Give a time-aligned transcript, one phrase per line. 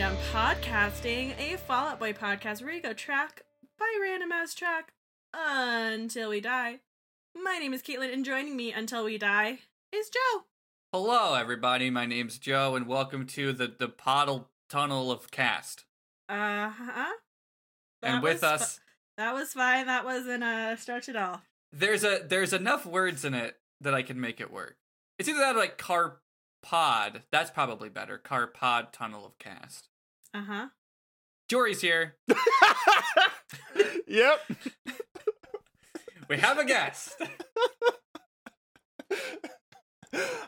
[0.00, 3.42] Welcome to Sugar We're Going Down Podcasting, a Fallout Boy podcast where you go track
[3.78, 4.94] by random ass track
[5.34, 6.80] until we die.
[7.34, 9.58] My name is Caitlin, and joining me until we die
[9.92, 10.44] is Joe.
[10.94, 11.90] Hello, everybody.
[11.90, 15.84] My name's Joe, and welcome to the the Poddle Tunnel of Cast.
[16.30, 17.12] Uh huh.
[18.02, 18.80] and with us,
[19.18, 19.86] that was fine.
[19.86, 21.42] That wasn't a stretch at all.
[21.74, 24.76] there's a there's enough words in it that I can make it work.
[25.18, 26.20] It's either that or like car
[26.62, 27.22] pod.
[27.30, 28.16] That's probably better.
[28.16, 29.89] Car pod tunnel of cast.
[30.32, 30.66] Uh huh.
[31.48, 32.16] Jory's here.
[34.06, 34.40] yep.
[36.28, 37.20] We have a guest.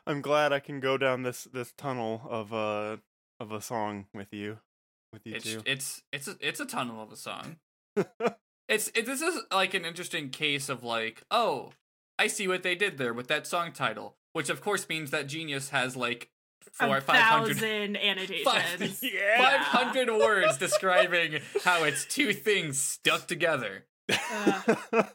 [0.06, 2.98] I'm glad I can go down this this tunnel of uh
[3.40, 4.58] of a song with you,
[5.12, 5.62] with you It's two.
[5.66, 7.56] it's it's a, it's a tunnel of a song.
[8.68, 11.72] It's it, this is like an interesting case of like, oh,
[12.18, 15.26] I see what they did there with that song title, which of course means that
[15.26, 16.30] Genius has like
[16.72, 18.44] four a five hundred thousand annotations.
[18.44, 19.58] Five- yeah.
[19.58, 23.84] 500 words describing how it's two things stuck together.
[24.08, 24.60] Uh,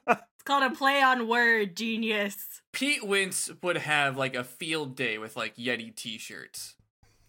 [0.09, 2.61] it's called a play on word genius.
[2.71, 6.75] Pete Wentz would have like a field day with like Yeti t-shirts.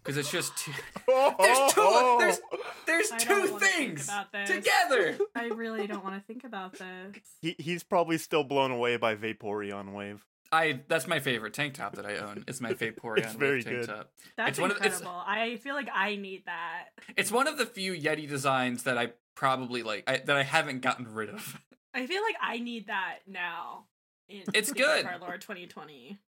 [0.04, 0.72] Cuz it's just two
[1.06, 2.40] There's two there's
[2.86, 4.10] there's I two don't wanna think things
[4.46, 5.18] together.
[5.34, 7.16] I really don't want to think about this.
[7.42, 10.24] he he's probably still blown away by Vaporeon Wave.
[10.50, 12.44] I that's my favorite tank top that I own.
[12.48, 13.86] It's my Vaporeon It's very tank good.
[13.88, 14.10] top.
[14.36, 15.22] That's It's one of- it's- incredible.
[15.26, 16.86] I feel like I need that.
[17.16, 20.80] It's one of the few Yeti designs that I probably like I, that I haven't
[20.80, 21.60] gotten rid of.
[21.94, 23.84] I feel like I need that now.
[24.28, 25.04] In It's good.
[25.06, 26.18] Our Lord 2020.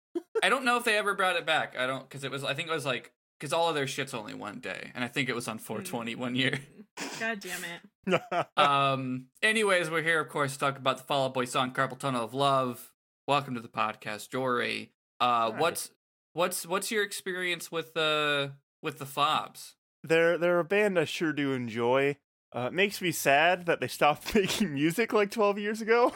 [0.43, 1.77] I don't know if they ever brought it back.
[1.79, 4.13] I don't cuz it was I think it was like cuz all of their shit's
[4.15, 6.61] only one day and I think it was on 420 one year.
[7.21, 8.47] God damn it.
[8.57, 11.99] um anyways we're here of course to talk about the fall out boy song carpal
[11.99, 12.90] tunnel of love
[13.31, 15.61] welcome to the podcast jory uh Right.
[15.61, 15.91] what's
[16.33, 18.51] what's what's your experience with the
[18.83, 22.17] with the fobs they're they're a band I sure do enjoy.
[22.57, 26.13] Uh, it makes me sad that they stopped making music like 12 years ago,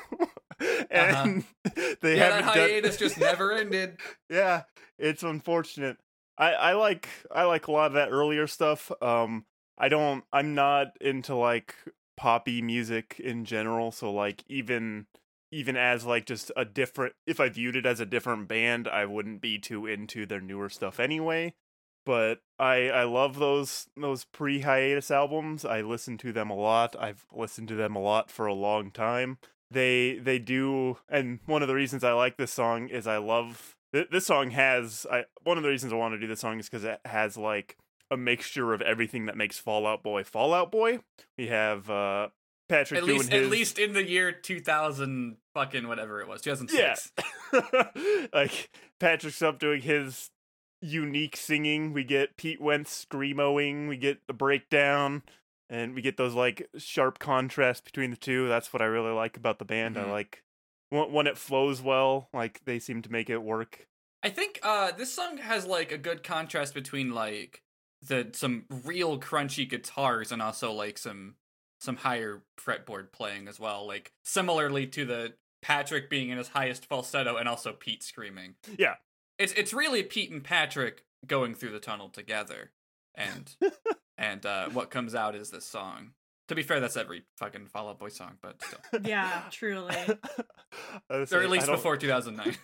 [0.90, 1.44] and
[2.00, 2.70] they yeah haven't that done.
[2.70, 3.98] hiatus just never ended
[4.30, 4.62] yeah,
[4.98, 5.98] it's unfortunate.
[6.36, 8.90] I I like I like a lot of that earlier stuff.
[9.00, 9.44] Um,
[9.78, 10.24] I don't.
[10.32, 11.76] I'm not into like
[12.16, 13.92] poppy music in general.
[13.92, 15.06] So like even
[15.54, 17.14] even as like just a different.
[17.26, 20.68] If I viewed it as a different band, I wouldn't be too into their newer
[20.68, 21.54] stuff anyway.
[22.04, 25.64] But I I love those those pre hiatus albums.
[25.64, 26.96] I listen to them a lot.
[26.98, 29.38] I've listened to them a lot for a long time
[29.74, 33.76] they they do and one of the reasons i like this song is i love
[33.92, 36.58] th- this song has i one of the reasons i want to do this song
[36.58, 37.76] is because it has like
[38.10, 40.98] a mixture of everything that makes fallout boy fallout boy
[41.36, 42.28] we have uh
[42.68, 46.40] patrick at doing least his at least in the year 2000 fucking whatever it was
[46.40, 47.12] 2006
[47.52, 47.84] yeah.
[48.32, 50.30] Like patrick's up doing his
[50.84, 51.92] unique singing.
[51.92, 53.88] We get pete wentz screamoing.
[53.88, 55.22] We get the breakdown.
[55.70, 58.48] And we get those like sharp contrast between the two.
[58.48, 59.96] That's what i really like about the band.
[59.96, 60.06] Mhm.
[60.06, 60.42] i like
[60.90, 63.86] when, when it flows well like they seem to make it work.
[64.22, 67.62] I think uh this song has like a good contrast between like
[68.06, 71.36] the some real crunchy guitars and also like some
[71.84, 73.86] some higher fretboard playing as well.
[73.86, 78.54] Like similarly to the Patrick being in his highest falsetto and also Pete screaming.
[78.78, 78.94] Yeah.
[79.38, 82.72] It's it's really Pete and Patrick going through the tunnel together.
[83.14, 83.54] And
[84.18, 86.10] and uh what comes out is this song.
[86.48, 89.00] To be fair, that's every fucking Fall Out Boy song, but still.
[89.04, 89.94] Yeah, truly.
[91.10, 92.56] I Or at least before 2009.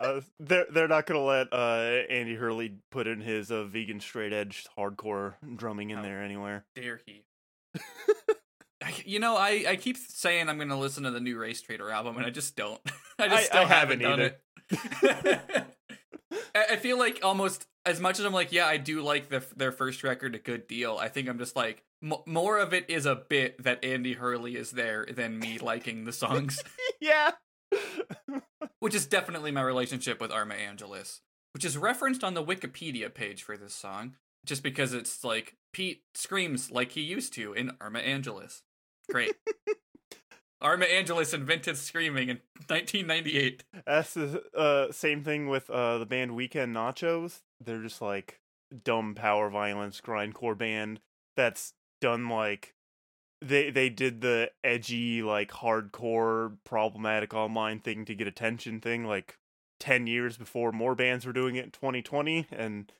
[0.00, 4.32] uh, they're they're not gonna let uh Andy Hurley put in his uh, vegan straight
[4.32, 6.02] edge hardcore drumming in Oh.
[6.02, 6.64] there anywhere.
[6.74, 7.22] dare he?
[9.04, 12.16] You know, I, I keep saying I'm going to listen to the new Racetraitor album,
[12.18, 12.80] and I just don't.
[13.18, 14.32] I just I- still I haven't, haven't
[14.70, 14.90] done
[15.50, 15.66] it.
[16.54, 19.44] I I feel like almost as much as I'm like, yeah, I do like the,
[19.56, 20.98] their first record a good deal.
[21.00, 24.56] I think I'm just like m- more of it is a bit that Andy Hurley
[24.56, 26.62] is there than me liking the songs,
[27.00, 27.32] yeah.
[28.80, 31.20] which is definitely my relationship with Arma Angelus,
[31.54, 36.04] which is referenced on the Wikipedia page for this song, just because it's like Pete
[36.14, 38.62] screams like he used to in Arma Angelus.
[39.10, 39.34] Great.
[40.62, 43.62] Arma Angelus invented screaming in 1998.
[43.86, 47.42] That's the uh, same thing with uh, the band Weekend Nachos.
[47.62, 48.40] They're just like
[48.84, 51.00] dumb power violence grindcore band
[51.36, 52.72] that's done like
[53.42, 59.38] they they did the edgy like hardcore problematic online thing to get attention thing like
[59.80, 62.92] 10 years before more bands were doing it in 2020 and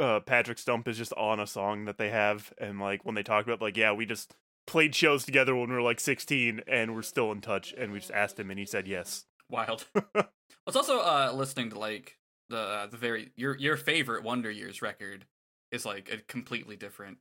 [0.00, 3.22] uh Patrick Stump is just on a song that they have and like when they
[3.22, 4.34] talk about like yeah we just
[4.66, 7.98] played shows together when we were like 16 and we're still in touch and we
[7.98, 9.84] just asked him and he said yes Wild.
[10.14, 10.26] I
[10.66, 12.16] was also uh listening to like
[12.48, 15.24] the uh, the very your your favorite Wonder Years record,
[15.72, 17.18] is like a completely different.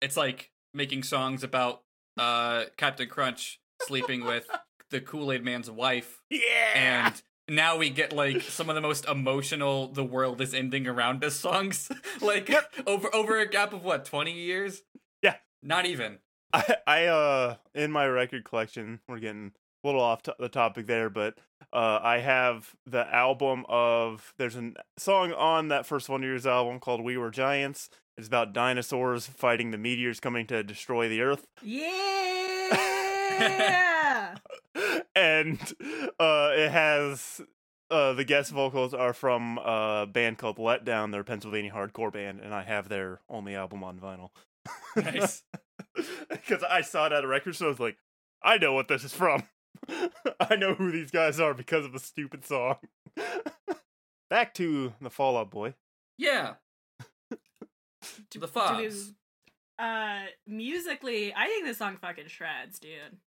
[0.00, 1.82] It's like making songs about
[2.18, 4.46] uh Captain Crunch sleeping with
[4.90, 7.04] the Kool Aid Man's wife, Yeah.
[7.06, 11.24] and now we get like some of the most emotional "the world is ending around
[11.24, 11.90] us" songs,
[12.20, 12.50] like
[12.86, 14.82] over over a gap of what twenty years?
[15.22, 15.36] Yeah.
[15.62, 16.18] not even.
[16.52, 19.52] I, I uh in my record collection, we're getting
[19.84, 21.38] a little off to- the topic there, but
[21.72, 26.80] uh I have the album of there's a song on that first Wonder Years album
[26.80, 27.90] called We Were Giants.
[28.16, 31.46] It's about dinosaurs fighting the meteors coming to destroy the earth.
[31.62, 33.02] Yeah.
[35.14, 35.58] and
[36.20, 37.40] uh it has
[37.90, 42.40] uh the guest vocals are from a band called Letdown, they're a Pennsylvania hardcore band,
[42.40, 44.30] and I have their only album on vinyl.
[44.96, 45.42] Nice.
[46.28, 47.96] Because I saw it at a record store, I was like,
[48.42, 49.44] I know what this is from.
[50.40, 52.76] I know who these guys are because of the stupid song.
[54.28, 55.74] Back to the Fallout Boy.
[56.18, 56.54] Yeah,
[57.30, 57.38] to
[58.10, 59.12] the do we- Fox.
[59.78, 62.90] Uh, musically, I think this song fucking shreds, dude.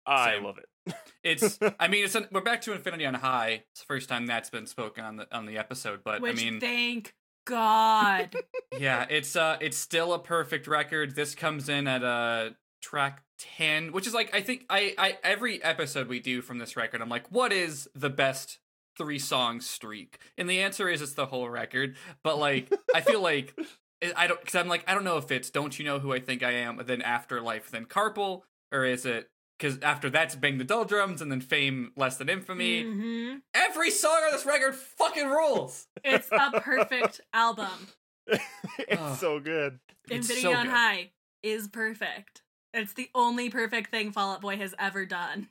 [0.06, 0.44] I Same.
[0.44, 0.94] love it.
[1.24, 1.58] It's.
[1.80, 2.14] I mean, it's.
[2.14, 3.64] An, we're back to Infinity on High.
[3.72, 6.02] It's the first time that's been spoken on the on the episode.
[6.04, 8.32] But Which, I mean, thank God.
[8.78, 11.16] yeah, it's uh, it's still a perfect record.
[11.16, 12.50] This comes in at uh
[12.80, 16.76] track ten, which is like I think I I every episode we do from this
[16.76, 18.60] record, I'm like, what is the best
[18.96, 20.18] three song streak?
[20.38, 21.96] And the answer is it's the whole record.
[22.22, 23.52] But like, I feel like.
[24.02, 26.12] I- I don't, because I'm like, I don't know if it's "Don't You Know Who
[26.12, 30.58] I Think I Am," then "Afterlife," then "Carpal," or is it because after that's "Bang
[30.58, 33.42] the Doldrums" and then "Fame," "Less Than Infamy." Mhm.
[33.54, 35.86] Every song on this record fucking rules.
[36.04, 37.88] It's a perfect album.
[38.26, 39.16] it's Oh.
[39.18, 39.78] so good.
[40.10, 40.72] Infinity so on good.
[40.74, 41.10] High
[41.42, 42.42] is perfect.
[42.74, 45.48] It's the only perfect thing Fall Out Boy has ever done.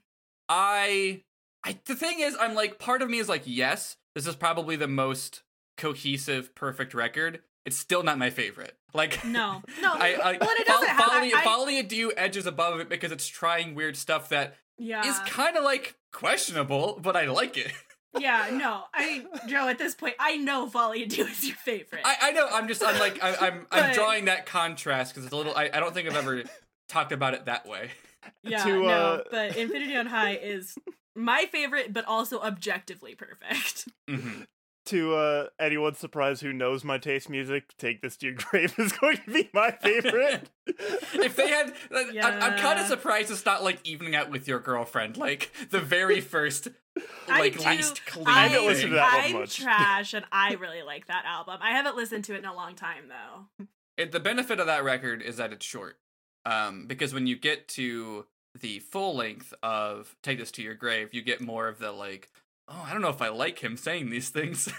[0.49, 1.21] I,
[1.63, 4.75] I, the thing is, I'm like, part of me is like, yes, this is probably
[4.75, 5.41] the most
[5.77, 7.41] cohesive, perfect record.
[7.65, 8.77] It's still not my favorite.
[8.93, 9.93] Like, No, no.
[9.93, 11.05] I, I, well, it Fol- doesn't have.
[11.05, 14.55] Folie, I, I, Folie à Deux edges above it because it's trying weird stuff that
[14.77, 17.71] yeah, is kind of like questionable, but I like it.
[18.19, 18.49] yeah.
[18.51, 19.67] No, I Joe.
[19.67, 22.01] At this point, I know Folie à Deux is your favorite.
[22.05, 22.47] I, I know.
[22.51, 22.83] I'm just.
[22.83, 23.21] I'm like.
[23.23, 23.67] I, I'm.
[23.71, 25.55] I'm drawing that contrast because it's a little.
[25.55, 26.43] I, I don't think I've ever
[26.87, 27.89] talked about it that way.
[28.43, 28.87] yeah, to, no.
[28.87, 30.77] uh, But Infinity on High is
[31.15, 33.87] my favorite, but also objectively perfect.
[34.09, 34.41] hmm
[34.85, 38.91] To uh, anyone surprised who knows my taste music, take this to your grave is
[38.91, 40.51] going to be my favorite.
[40.67, 44.59] if they had, I'm, I'm kind of surprised it's not like evening out with your
[44.59, 46.67] girlfriend, like the very first,
[47.27, 48.27] like do- least clean.
[48.27, 49.57] I haven't listened to that I'm much.
[49.57, 51.57] trash, and I really like that album.
[51.61, 53.65] I haven't listened to it in a long time though.
[53.97, 55.97] It, the benefit of that record is that it's short,
[56.45, 58.25] um, because when you get to
[58.59, 62.29] the full length of "Take This to Your Grave," you get more of the like,
[62.67, 64.69] oh, I don't know if I like him saying these things.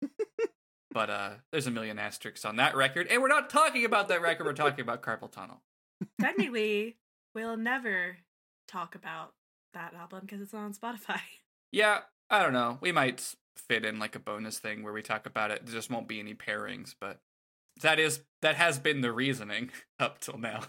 [0.92, 4.22] but uh, there's a million asterisks on that record, and we're not talking about that
[4.22, 4.46] record.
[4.46, 5.62] We're talking about Carpal Tunnel.
[6.20, 6.96] Technically,
[7.34, 8.18] we'll never
[8.68, 9.32] talk about
[9.74, 11.20] that album because it's not on Spotify.
[11.70, 12.78] Yeah, I don't know.
[12.80, 15.64] We might fit in like a bonus thing where we talk about it.
[15.64, 17.20] There just won't be any pairings, but
[17.80, 20.60] that is that has been the reasoning up till now.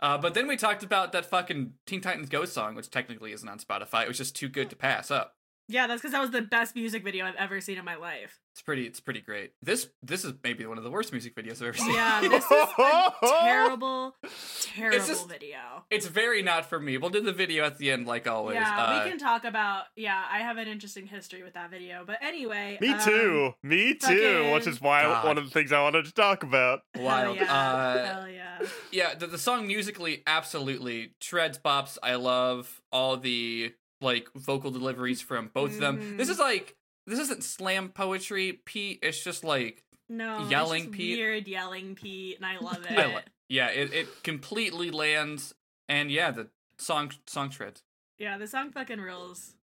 [0.00, 3.48] Uh, but then we talked about that fucking Teen Titans Go song, which technically isn't
[3.48, 4.02] on Spotify.
[4.02, 5.34] It was just too good to pass up.
[5.70, 8.40] Yeah, that's because that was the best music video I've ever seen in my life.
[8.54, 8.86] It's pretty.
[8.86, 9.52] It's pretty great.
[9.62, 11.94] This this is maybe one of the worst music videos I've ever seen.
[11.94, 14.16] Yeah, this is a terrible,
[14.62, 15.58] terrible just- video.
[15.90, 16.96] It's very not for me.
[16.98, 18.54] We'll do the video at the end, like always.
[18.56, 19.84] Yeah, uh, we can talk about.
[19.94, 22.02] Yeah, I have an interesting history with that video.
[22.06, 23.52] But anyway, Me um, too.
[23.62, 24.50] Me too.
[24.54, 25.26] Which is why God.
[25.26, 26.80] one of the things I wanted to talk about.
[26.94, 27.36] Hell Wild.
[27.36, 28.58] yeah, Uh, hell yeah.
[28.90, 35.20] yeah the, the song musically absolutely shreds bops i love all the like vocal deliveries
[35.20, 36.76] from both of them this is like
[37.06, 41.18] this isn't slam poetry pete it's just like No, it's yelling just Pete.
[41.18, 42.98] weird yelling Pete, and I love it.
[42.98, 45.54] I li- yeah it, it completely lands
[45.88, 47.82] and yeah the song song shreds
[48.20, 49.54] yeah, the song fucking rules.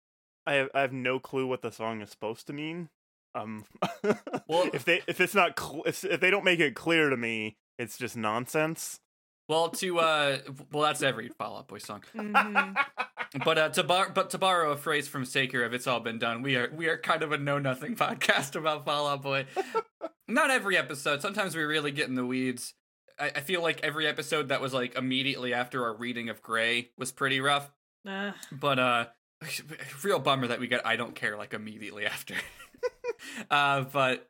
[0.47, 2.87] I have, I have no clue what the song is supposed to mean.
[3.33, 3.65] Um,
[4.47, 7.17] Well- if they if it's not cl- if, if they don't make it clear to
[7.17, 8.99] me, it's just nonsense.
[9.49, 10.37] well to uh
[10.71, 12.75] well that's every fall out boy song Mhm.
[13.43, 16.19] but uh to bar but to borrow a phrase from Saker of it's all been
[16.19, 19.45] done we are we are kind of a know nothing podcast about Fallout boy.
[20.27, 21.21] Not every episode.
[21.21, 22.73] Sometimes we really get in the weeds.
[23.19, 26.89] I, I feel like every episode that was like immediately after our reading of gray
[26.97, 27.69] was pretty rough.
[28.07, 28.33] Ugh.
[28.51, 29.05] but uh
[30.03, 32.35] real bummer that we got i don't care like immediately after.
[33.49, 34.29] Uh but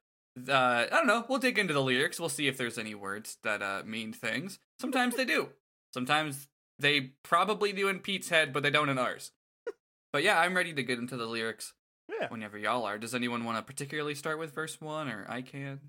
[0.50, 1.26] uh i don't know.
[1.28, 2.20] We'll dig into the lyrics.
[2.20, 4.60] We'll see if there's any words that uh mean things.
[4.80, 5.50] Sometimes they do.
[5.94, 6.48] Sometimes
[6.80, 9.32] they probably do in pete's head but they don't in ours
[10.14, 11.74] but yeah i'm ready to get into the lyrics
[12.10, 12.28] Yeah.
[12.30, 15.80] whenever y'all are does anyone want to particularly start with verse one or i can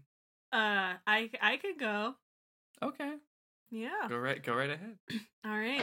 [0.52, 2.14] Uh, I I could go.
[2.80, 3.14] Okay.
[3.70, 4.06] Yeah.
[4.08, 4.96] Go right go right ahead.
[5.44, 5.82] All right.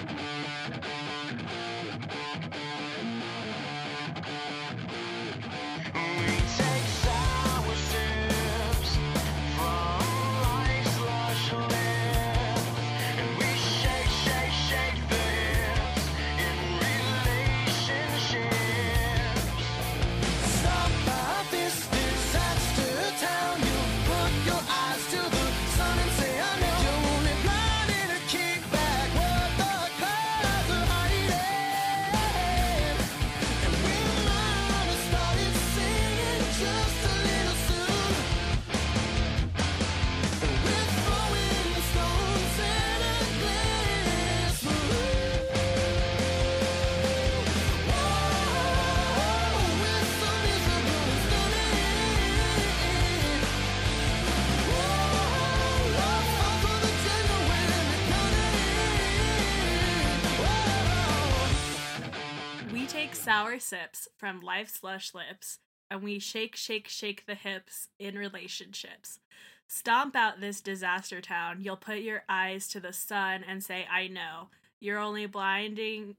[63.24, 69.20] Sour sips from life's lush lips, and we shake, shake, shake the hips in relationships.
[69.68, 71.62] Stomp out this disaster town.
[71.62, 74.50] You'll put your eyes to the sun and say, I know.
[74.82, 76.18] You're only blinding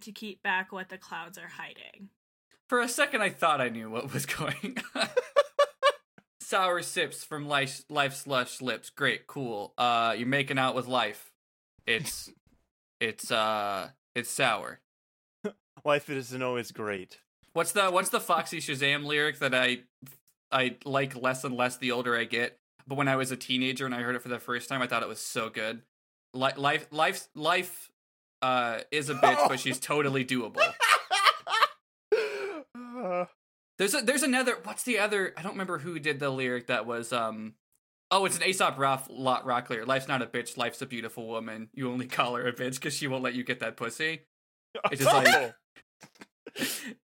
[0.00, 2.08] to keep back what the clouds are hiding.
[2.68, 5.08] For a second, I thought I knew what was going on.
[6.40, 8.88] Sour sips from life, life's lush lips.
[8.90, 9.74] Great, cool.
[9.76, 11.32] Uh, you're making out with life.
[11.86, 12.30] It's,
[13.00, 14.80] it's, uh, it's sour.
[15.86, 17.20] Life isn't always great.
[17.52, 19.82] What's the What's the Foxy Shazam lyric that I,
[20.50, 22.58] I like less and less the older I get.
[22.88, 24.88] But when I was a teenager and I heard it for the first time, I
[24.88, 25.82] thought it was so good.
[26.34, 27.88] Li- life, life, life,
[28.42, 30.60] uh, is a bitch, but she's totally doable.
[32.74, 33.26] Uh,
[33.78, 36.86] There's a there's another what's the other I don't remember who did the lyric that
[36.86, 37.54] was um
[38.10, 39.86] oh it's an Aesop rock lot rock lyric.
[39.86, 41.68] Life's not a bitch, life's a beautiful woman.
[41.74, 44.22] You only call her a bitch because she won't let you get that pussy.
[44.90, 45.54] It's just like-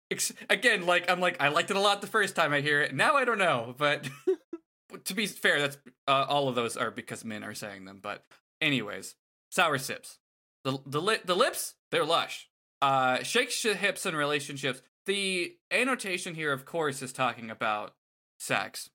[0.49, 2.95] Again, like I'm like I liked it a lot the first time I hear it.
[2.95, 4.07] Now I don't know, but
[5.05, 7.99] to be fair, that's uh, all of those are because men are saying them.
[8.01, 8.23] But
[8.61, 9.15] anyways,
[9.51, 10.19] sour sips.
[10.63, 12.49] The the li- the lips they're lush.
[12.81, 14.81] Uh, shakes your hips and relationships.
[15.07, 17.93] The annotation here, of course, is talking about
[18.39, 18.89] sex.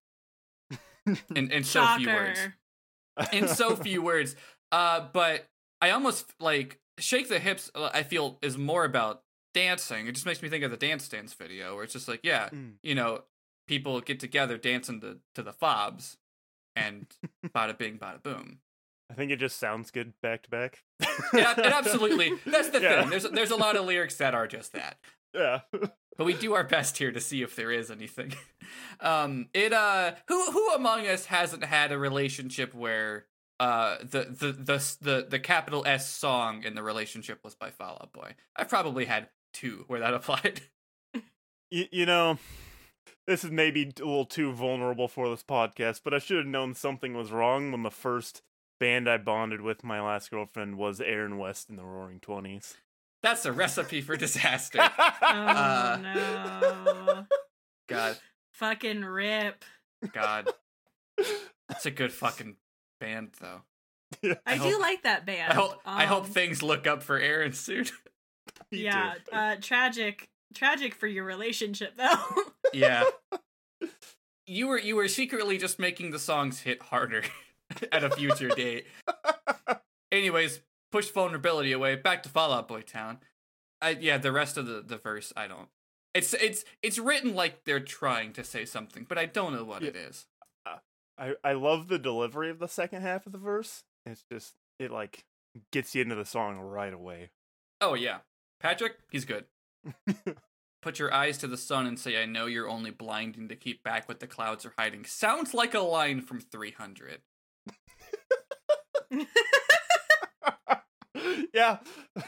[1.35, 2.41] in in so few words
[3.33, 4.35] in so few words.
[4.71, 5.47] Uh, but
[5.83, 7.71] I almost like shake the hips.
[7.75, 9.23] uh, I feel is more about
[9.55, 10.07] dancing.
[10.07, 12.49] It just makes me think of the Dance Dance video, where it's just like, yeah,
[12.51, 12.75] Mm.
[12.83, 13.23] you know,
[13.69, 16.17] people get together dancing to to the fobs,
[16.77, 17.07] and
[17.55, 18.61] bada bing, bada boom.
[19.11, 20.83] I think it just sounds good back to back.
[21.35, 22.33] Yeah, and absolutely.
[22.47, 23.01] That's the Yeah.
[23.03, 23.11] thing.
[23.11, 24.97] There's there's a lot of lyrics that are just that.
[25.35, 25.61] Yeah.
[25.73, 28.35] but we do our best here to see if there is anything.
[29.01, 33.27] Um, it uh, who who among us hasn't had a relationship where
[33.63, 37.99] uh the the the the the capital S song in the relationship was by Fall
[38.01, 38.35] Out Boy?
[38.57, 40.63] I've probably had two where that applied.
[41.71, 42.39] you, you know,
[43.27, 46.75] this is maybe a little too vulnerable for this podcast, but I should have known
[46.75, 48.43] something was wrong when the first
[48.81, 52.77] band I bonded with my last girlfriend was Aaron West in the Roaring Twenties.
[53.23, 54.81] That's a recipe for disaster.
[55.23, 57.27] Oh Uh, no.
[57.89, 58.19] God,
[58.55, 59.65] Fucking rip.
[60.13, 60.49] God,
[61.69, 62.57] That's a good fucking
[63.03, 63.63] band though.
[64.25, 65.53] I, I do like that band.
[65.53, 67.87] I hope I hope Um, things look up for Aaron soon.
[68.71, 72.43] Yeah, uh tragic tragic for your relationship though.
[72.73, 73.05] Yeah.
[74.47, 77.23] You were you were secretly just making the songs hit harder
[77.93, 78.87] at a future date.
[80.11, 81.95] Anyways, push vulnerability away.
[81.97, 83.19] Back to Fallout Boy Town.
[83.81, 85.69] I yeah, the rest of the, the verse I don't.
[86.15, 89.83] It's it's it's written like they're trying to say something, but I don't know what
[89.83, 89.89] Yeah.
[89.91, 90.27] it is.
[91.23, 93.85] I I love the delivery of the second half of the verse.
[94.05, 95.25] It's just it like
[95.71, 97.31] gets you into the song right away.
[97.81, 98.19] Oh yeah,
[98.61, 99.45] Patrick, he's good.
[100.83, 103.85] Put your eyes to the sun and say, "I know you're only blinding to keep
[103.85, 107.21] back what the clouds are hiding." Sounds like a line from 300.
[111.55, 111.79] yeah,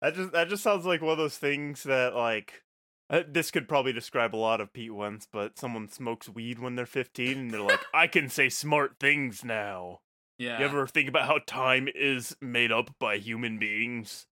[0.00, 2.62] that just that just sounds like one of those things that like
[3.10, 6.74] uh, this could probably describe a lot of Pete Wentz, but someone smokes weed when
[6.74, 10.00] they're 15 and they're like, I can say smart things now.
[10.38, 10.58] Yeah.
[10.58, 14.26] You ever think about how time is made up by human beings?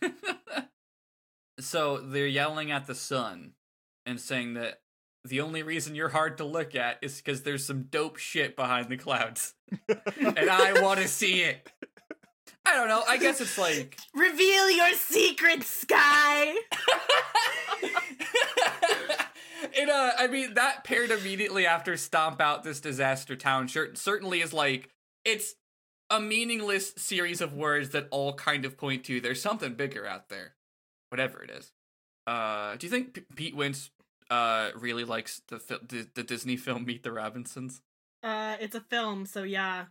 [1.60, 3.52] so they're yelling at the sun
[4.06, 4.80] and saying that
[5.24, 8.88] the only reason you're hard to look at is because there's some dope shit behind
[8.88, 9.54] the clouds,
[9.88, 11.68] and I want to see it.
[12.64, 13.02] I don't know.
[13.06, 16.54] I guess it's like Reveal your secret, Sky.
[19.82, 19.88] It.
[19.88, 24.52] Uh, I mean, that paired immediately after "Stomp Out This Disaster Town" shirt certainly is
[24.52, 24.90] like
[25.24, 25.54] it's
[26.10, 30.28] a meaningless series of words that all kind of point to there's something bigger out
[30.28, 30.54] there,
[31.10, 31.72] whatever it is.
[32.26, 33.90] Uh, do you think P- Pete Wentz
[34.30, 37.82] uh really likes the, fil- the the Disney film Meet the Robinsons?
[38.22, 39.86] Uh, it's a film, so yeah.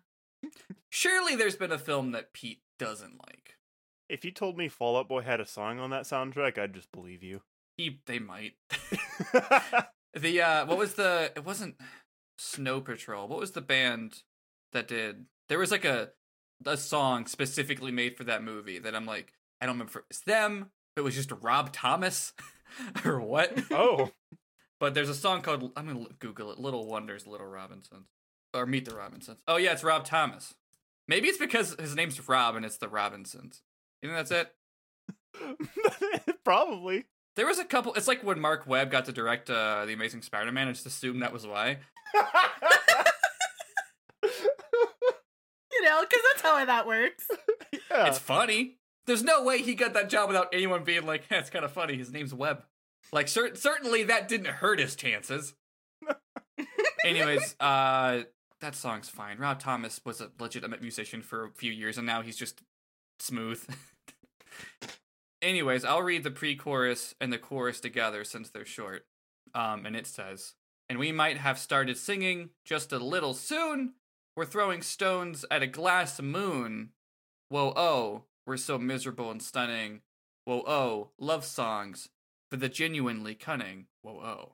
[0.90, 3.56] Surely there's been a film that Pete doesn't like.
[4.10, 6.92] If you told me Fall Out Boy had a song on that soundtrack, I'd just
[6.92, 7.42] believe you.
[7.78, 8.54] He they might.
[10.14, 11.76] the uh what was the it wasn't
[12.38, 13.28] Snow Patrol.
[13.28, 14.24] What was the band
[14.74, 16.10] that did there was like a
[16.66, 20.20] a song specifically made for that movie that I'm like, I don't remember if it's
[20.22, 22.34] them, it was just Rob Thomas
[23.06, 23.54] or what.
[23.72, 24.12] oh,
[24.80, 26.60] But there's a song called I'm gonna Google it.
[26.60, 28.08] Little Wonders, Little Robinsons,
[28.54, 29.40] or Meet the Robinsons.
[29.48, 30.54] Oh yeah, it's Rob Thomas.
[31.08, 33.62] Maybe it's because his name's Rob and it's the Robinsons.
[34.02, 34.54] You think that's it?
[36.44, 37.06] probably.
[37.38, 37.94] There was a couple.
[37.94, 40.68] It's like when Marc Webb got to direct uh, the Amazing Spider-Man.
[40.68, 41.78] I just assumed that was why.
[45.72, 47.28] You know, because that's how that works.
[47.92, 48.08] yeah.
[48.08, 48.78] It's funny.
[49.06, 51.72] There's no way he got that job without anyone being like, "Yeah, it's kind of
[51.72, 51.96] funny.
[51.96, 52.64] His name's Webb."
[53.14, 55.54] Like, cer- certainly that didn't hurt his chances.
[57.06, 58.24] Anyways, uh,
[58.60, 59.38] that song's fine.
[59.38, 62.64] Rob Thomas was a legitimate musician for a few years, and now he's just
[63.20, 63.64] smooth.
[65.42, 69.06] Anyways, I'll read the pre-chorus and the chorus together since they're short.
[69.54, 70.56] Um, and it says,
[70.90, 73.94] "And we might have started singing just a little soon.
[74.36, 76.92] We're throwing stones at a glass moon.
[77.50, 80.02] Whoa, oh, we're so miserable and stunning.
[80.46, 82.10] Whoa, oh, love songs
[82.50, 83.88] for the genuinely cunning.
[84.02, 84.54] Whoa, oh."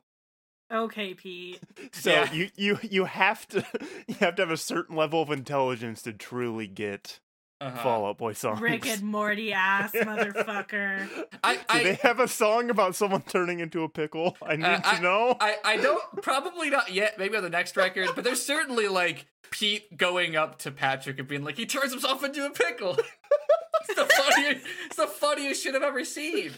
[0.72, 1.60] Okay, Pete.
[1.94, 2.32] So Yeah.
[2.34, 3.66] you you you have to
[4.08, 7.20] you have to have a certain level of intelligence to truly get
[7.68, 7.84] Uh-huh.
[7.84, 8.60] Fall Out Boy songs.
[8.60, 11.08] Rick and Morty ass motherfucker.
[11.44, 14.36] I, Do they have a song about someone turning into a pickle?
[14.46, 15.38] I need Uh, to know.
[15.40, 17.18] I, I don't probably not yet.
[17.18, 21.28] Maybe on the next record, but there's certainly like Pete going up to Patrick and
[21.28, 22.98] being like, he turns himself into a pickle.
[23.90, 26.52] it's the funniest, it's the funniest shit I've ever seen.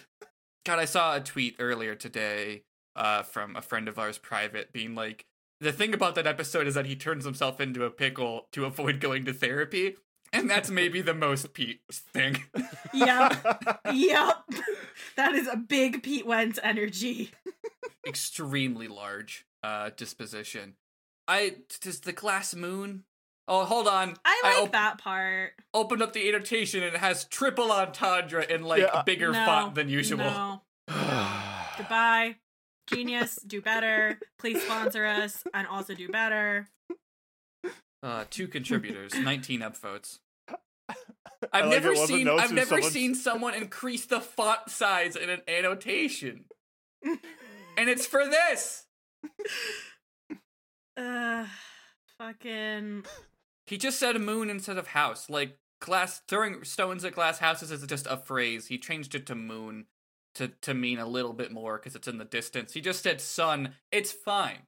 [0.65, 2.63] God, I saw a tweet earlier today
[2.95, 5.25] uh, from a friend of ours, private, being like,
[5.61, 8.99] the thing about that episode is that he turns himself into a pickle to avoid
[8.99, 9.95] going to therapy,
[10.35, 12.43] and that's maybe the most Pete thing.
[12.93, 13.79] Yep.
[13.93, 14.35] yep.
[15.17, 17.31] That is a big Pete Wentz energy.
[18.07, 20.75] extremely large uh disposition.
[21.27, 23.03] I does the glass moon.
[23.47, 24.15] Oh, hold on.
[24.25, 25.51] I like op- that part.
[25.73, 29.03] opened up the annotation and it has triple entendre in like Yeah.
[29.03, 30.17] bigger no, font than usual.
[30.17, 30.61] No.
[31.77, 32.35] Goodbye.
[32.87, 34.19] Genius, do better.
[34.39, 36.69] Please sponsor us and also do better.
[38.03, 40.19] Uh, two contributors, 19 upvotes.
[41.51, 45.29] I I've like never seen I've never someone's- seen someone increase the font size in
[45.29, 46.45] an annotation.
[47.03, 48.85] and it's for this.
[50.97, 51.45] Uh,
[52.17, 53.03] fucking.
[53.67, 55.29] He just said moon instead of house.
[55.29, 58.67] Like glass throwing stones at glass houses is just a phrase.
[58.67, 59.87] He changed it to moon
[60.35, 62.71] to to mean a little bit more because it's in the distance.
[62.73, 63.73] He just said sun.
[63.91, 64.59] It's fine.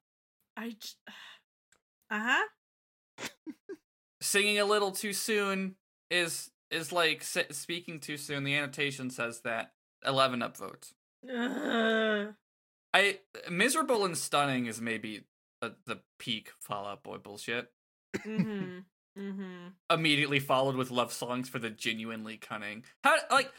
[0.58, 0.72] I.
[0.72, 0.90] J-
[2.12, 2.20] uh
[3.20, 3.28] huh.
[4.22, 5.76] Singing a little too soon
[6.10, 8.44] is is like s- speaking too soon.
[8.44, 9.74] The annotation says that.
[10.06, 10.94] Eleven upvotes.
[12.94, 15.24] I miserable and stunning is maybe
[15.62, 17.72] uh, the peak Fallout Boy bullshit.
[18.18, 18.80] Mm-hmm.
[19.18, 19.70] Mm-hmm.
[19.92, 22.84] immediately followed with love songs for the genuinely cunning.
[23.04, 23.52] How like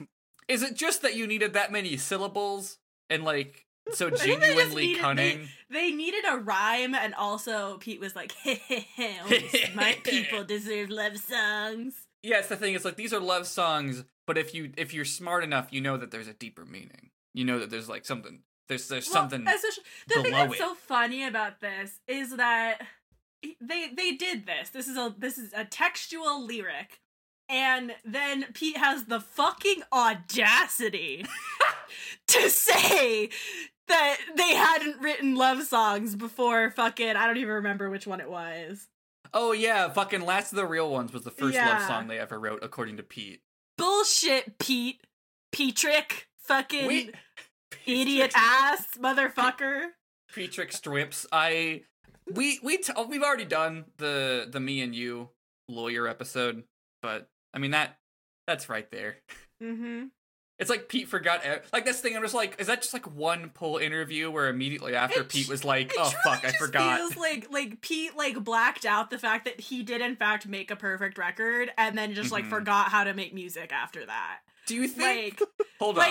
[0.46, 2.78] is it just that you needed that many syllables
[3.10, 5.48] and like so they genuinely needed- cunning?
[5.68, 12.06] They needed a rhyme, and also Pete was like, "Only smart people deserve love songs."
[12.22, 12.74] Yeah, it's the thing.
[12.74, 15.96] It's like these are love songs, but if you if you're smart enough, you know
[15.96, 17.10] that there's a deeper meaning.
[17.34, 18.40] You know that there's like something.
[18.68, 19.44] There's there's Well, something.
[19.44, 20.58] the thing that's it.
[20.58, 22.82] so funny about this is that
[23.60, 24.70] they they did this.
[24.70, 27.00] This is a this is a textual lyric,
[27.48, 31.24] and then Pete has the fucking audacity
[32.28, 33.30] to say
[33.86, 38.28] that they hadn't written love songs before fucking I don't even remember which one it
[38.30, 38.88] was.
[39.34, 42.38] Oh yeah, fucking Last of the Real Ones was the first love song they ever
[42.38, 43.40] wrote, according to Pete.
[43.76, 45.00] Bullshit, Pete.
[45.50, 47.10] Petrick, fucking We
[47.86, 49.86] idiot ass motherfucker.
[50.34, 51.26] Petrick strips.
[51.32, 51.82] I
[52.30, 55.30] we we t- we've already done the the me and you
[55.68, 56.64] lawyer episode,
[57.02, 57.98] but I mean that
[58.46, 59.16] that's right there.
[59.62, 60.06] Mm-hmm.
[60.58, 62.16] It's like Pete forgot e- like this thing.
[62.16, 65.48] I'm just like, is that just like one pull interview where immediately after It Pete
[65.48, 66.98] was like, oh fuck, I forgot.
[66.98, 70.70] Feels like like Pete like blacked out the fact that he did in fact make
[70.70, 72.50] a perfect record, and then just like Mhm.
[72.50, 74.38] forgot how to make music after that.
[74.66, 75.40] Do you think?
[75.40, 76.04] Like Hold on.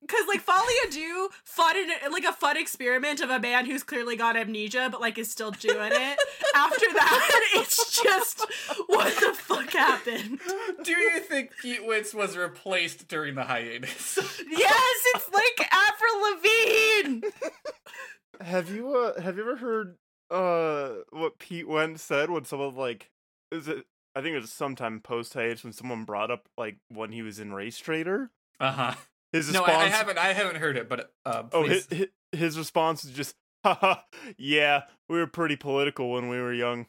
[0.00, 3.66] Like Because like Folie à Deux fun in, like a fun experiment of a man
[3.66, 6.18] who's clearly got amnesia but like is still doing it.
[6.54, 8.46] After that, it's just
[8.86, 10.40] what the fuck happened?
[10.82, 14.18] Do you think Pete Wentz was replaced during the hiatus?
[14.50, 17.28] Yes, it's like Avril Lavigne.
[18.40, 19.96] Have you uh have you ever heard
[20.30, 23.10] uh what Pete Wentz said when someone like
[23.50, 23.84] is it
[24.14, 27.38] I think it was sometime post hiatus when someone brought up like when he was
[27.38, 28.30] in Racetraitor.
[28.58, 28.94] Uh huh.
[29.32, 30.18] His No, response I, I haven't.
[30.18, 31.88] I haven't heard it, but uh, Oh, his,
[32.32, 33.96] his response is just haha
[34.38, 36.86] yeah, we were pretty political when we were young.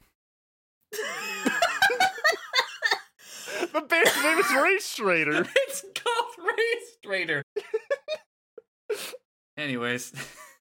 [3.74, 5.48] The band's name is Racetraitor.
[5.56, 6.50] it's called
[7.06, 7.44] Racetraitor.
[9.58, 10.14] Anyways,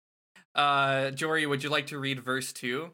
[0.55, 2.91] uh, Jory, would you like to read verse two?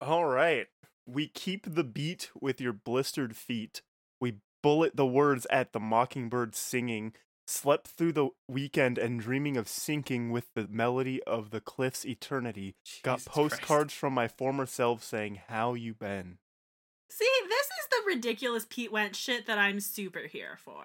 [0.00, 0.68] All right.
[1.06, 3.82] We keep the beat with your blistered feet.
[4.20, 7.12] We bullet the words at the mockingbird singing.
[7.52, 12.76] Slept through the weekend and dreaming of sinking with the melody of the cliff's eternity.
[13.02, 16.38] Got Jesus postcards from my former self saying, How you been?
[17.10, 20.82] See, this is the ridiculous Pete Wentz shit that I'm super here for.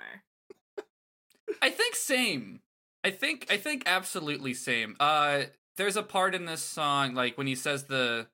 [1.62, 2.60] I think same.
[3.02, 4.98] I think I think absolutely same.
[5.00, 5.44] Uh
[5.78, 8.28] there's a part in this song like when he says the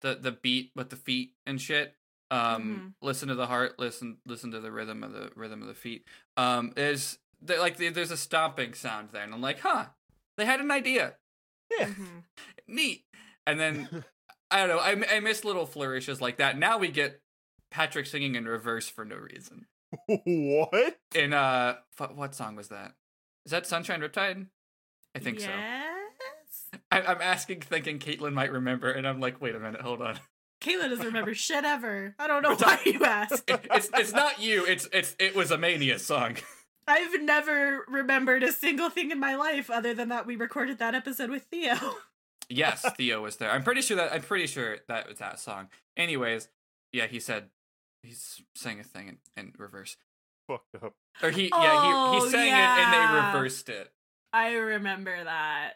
[0.00, 1.94] the the beat with the feet and shit.
[2.32, 5.74] Um listen to the heart, listen listen to the rhythm of the rhythm of the
[5.74, 6.04] feet.
[6.36, 9.86] Um is there, like there- there's a stomping sound there and I'm like, "Huh.
[10.36, 11.14] They had an idea.
[11.78, 11.86] Yeah.
[11.86, 12.22] Mhm.
[12.68, 13.04] Neat."
[13.46, 14.04] And then
[14.50, 16.58] I don't know, I I miss little flourishes like that.
[16.58, 17.20] Now we get
[17.70, 19.66] Patrick singing in reverse for no reason.
[20.06, 20.98] what?
[21.14, 22.92] In uh fu- what song was that?
[23.44, 24.46] Is that Sunshine Riptide?
[25.14, 25.48] I think so.
[25.48, 26.82] yes?
[26.90, 30.18] I, I'm asking, thinking Caitlin might remember, and I'm like, wait a minute, hold on.
[30.60, 32.14] Kayla doesn't remember shit ever.
[32.18, 33.44] I don't know why you asked.
[33.48, 34.64] It, it's it's not you.
[34.66, 36.36] It's it's it was a Mania song.
[36.88, 40.94] I've never remembered a single thing in my life other than that we recorded that
[40.94, 41.74] episode with Theo.
[42.48, 43.50] Yes, Theo was there.
[43.50, 45.66] I'm pretty sure that I'm pretty sure that was that song.
[45.96, 46.48] Anyways,
[46.92, 47.46] yeah, he said
[48.04, 49.96] he's sang a thing in, in reverse,
[50.46, 50.94] Fucked up.
[51.24, 53.90] or he yeah he Oh, he sang it and they reversed it,
[54.32, 55.72] I remember that.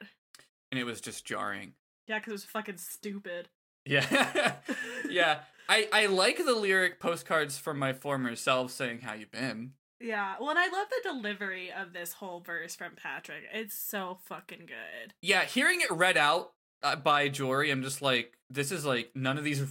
[0.70, 1.72] and it was just jarring.
[2.06, 3.48] Yeah, because it was fucking stupid.
[3.84, 4.54] Yeah,
[5.10, 5.40] yeah.
[5.68, 9.72] I I like the lyric postcards from my former self saying how you been.
[10.00, 13.42] Yeah, well, and I love the delivery of this whole verse from Patrick.
[13.52, 15.14] It's so fucking good.
[15.20, 19.36] yeah, hearing it read out uh, by Jory, I'm just like, this is like none
[19.38, 19.62] of these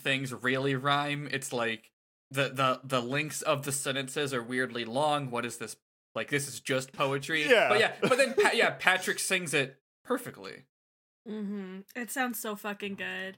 [0.00, 1.28] things really rhyme.
[1.30, 1.90] It's like
[2.30, 5.30] the the the links of the sentences are weirdly long.
[5.30, 5.76] What is this?
[6.14, 7.48] Like this is just poetry.
[7.48, 7.68] Yeah.
[7.68, 10.64] but yeah, but then pa- yeah, Patrick sings it perfectly.
[11.28, 11.80] Mm-hmm.
[11.94, 13.36] It sounds so fucking good.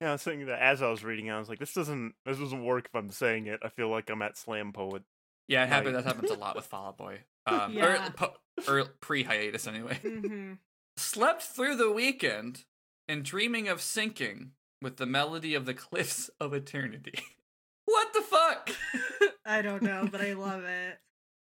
[0.00, 2.14] Yeah, I was thinking that as I was reading, it, I was like, this doesn't
[2.26, 3.60] this doesn't work if I'm saying it.
[3.62, 5.02] I feel like I'm at Slam Poet.
[5.48, 5.94] Yeah, it happens.
[5.94, 6.04] Right.
[6.04, 7.20] That happens a lot with Fall Out Boy.
[7.46, 8.06] Um, Yeah.
[8.08, 8.34] or, po-
[8.68, 9.98] or pre hiatus anyway.
[10.02, 10.52] Mm-hmm.
[10.96, 12.64] Slept through the weekend
[13.08, 17.18] and dreaming of sinking with the melody of the cliffs of eternity.
[17.84, 18.70] what the fuck?
[19.46, 20.98] I don't know, but I love it.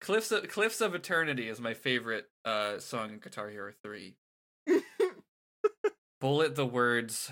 [0.01, 4.15] Cliffs of, Cliffs of Eternity is my favorite uh, song in Guitar Hero 3.
[6.19, 7.31] Bullet the words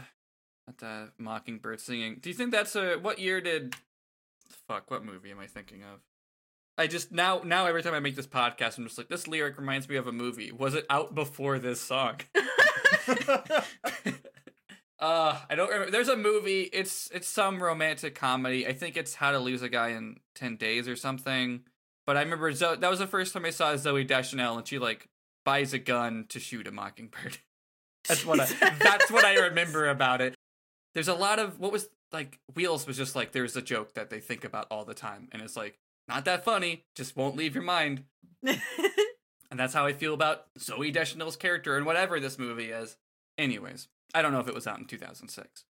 [0.67, 2.17] at the Mockingbird singing.
[2.21, 3.75] Do you think that's a what year did
[4.67, 5.99] fuck what movie am I thinking of?
[6.77, 9.57] I just now now every time I make this podcast I'm just like this lyric
[9.57, 10.51] reminds me of a movie.
[10.51, 12.15] Was it out before this song?
[14.99, 15.91] uh I don't remember.
[15.91, 16.63] There's a movie.
[16.73, 18.65] It's it's some romantic comedy.
[18.67, 21.61] I think it's How to Lose a Guy in 10 Days or something.
[22.05, 24.79] But I remember Zo- that was the first time I saw Zooey Deschanel and she
[24.79, 25.07] like
[25.45, 27.37] buys a gun to shoot a mockingbird.
[28.07, 28.45] That's what I
[28.79, 30.33] that's what I remember about it.
[30.95, 34.09] There's a lot of what was like Wheels was just like there's a joke that
[34.09, 35.77] they think about all the time and it's like
[36.13, 38.03] not that funny, just won't leave your mind.
[39.51, 42.95] And that's how I feel about Zooey Deschanel's character and whatever this movie is.
[43.37, 45.65] Anyways, I don't know if it was out in 2006.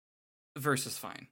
[0.53, 1.27] The verse is fine.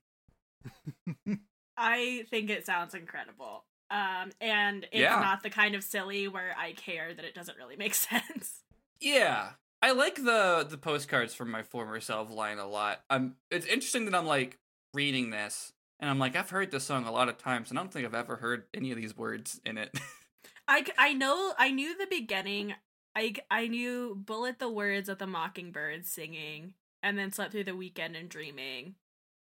[1.77, 3.65] I think it sounds incredible.
[3.91, 5.19] Um, and it's Yeah.
[5.19, 8.63] not the kind of silly where I care that it doesn't really make sense.
[9.01, 9.49] Yeah.
[9.81, 13.01] I like the the postcards from my former self line a lot.
[13.09, 14.57] I'm it's interesting that I'm like
[14.93, 17.81] reading this and I'm like I've heard this song a lot of times and I
[17.81, 19.97] don't think I've ever heard any of these words in it.
[20.67, 22.75] I, I know I knew the beginning.
[23.15, 27.75] I I knew bullet the words of the mockingbird singing, and then slept through the
[27.75, 28.95] weekend and dreaming,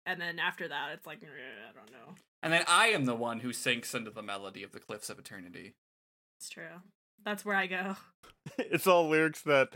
[0.05, 2.15] and then after that it's like I don't know.
[2.41, 5.19] and then I am the one who sinks into the melody of the cliffs of
[5.19, 5.73] eternity.
[6.37, 6.81] It's true.
[7.25, 7.97] That's where I go.
[8.57, 9.69] it's all lyrics that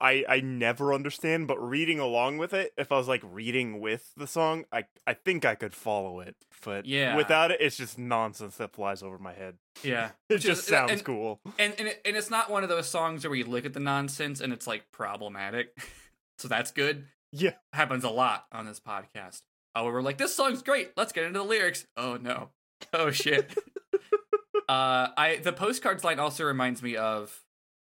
[0.00, 4.12] I I never understand, but reading along with it, if I was like reading with
[4.16, 6.36] the song, I I think I could follow it.
[6.64, 7.16] But Yeah.
[7.16, 9.56] without it, it's just nonsense that flies over my head.
[9.82, 11.40] Yeah, It Which just is- sounds and, cool.
[11.58, 13.80] And and, it, and it's not one of those songs where you look at the
[13.80, 15.76] nonsense and it's like problematic.
[16.38, 17.06] so that's good.
[17.32, 17.52] Yeah.
[17.72, 19.42] Happens a lot on this podcast.
[19.76, 20.92] Oh, we're like, this song's great.
[20.96, 21.86] Let's get into the lyrics.
[21.96, 22.48] Oh no.
[22.92, 23.54] Oh shit.
[24.68, 27.40] uh, I the postcards line also reminds me of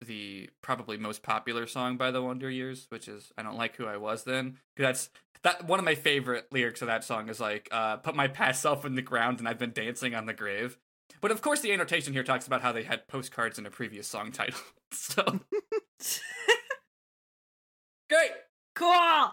[0.07, 3.87] the probably most popular song by the Wonder Years, which is "I Don't Like Who
[3.87, 5.11] I Was Then." that's
[5.43, 8.63] that one of my favorite lyrics of that song is like, uh, "Put my past
[8.63, 10.79] self in the ground and I've been dancing on the grave."
[11.21, 14.07] But of course, the annotation here talks about how they had postcards in a previous
[14.09, 14.61] song title.
[14.93, 15.23] so
[18.09, 18.31] great.
[18.75, 19.31] cool.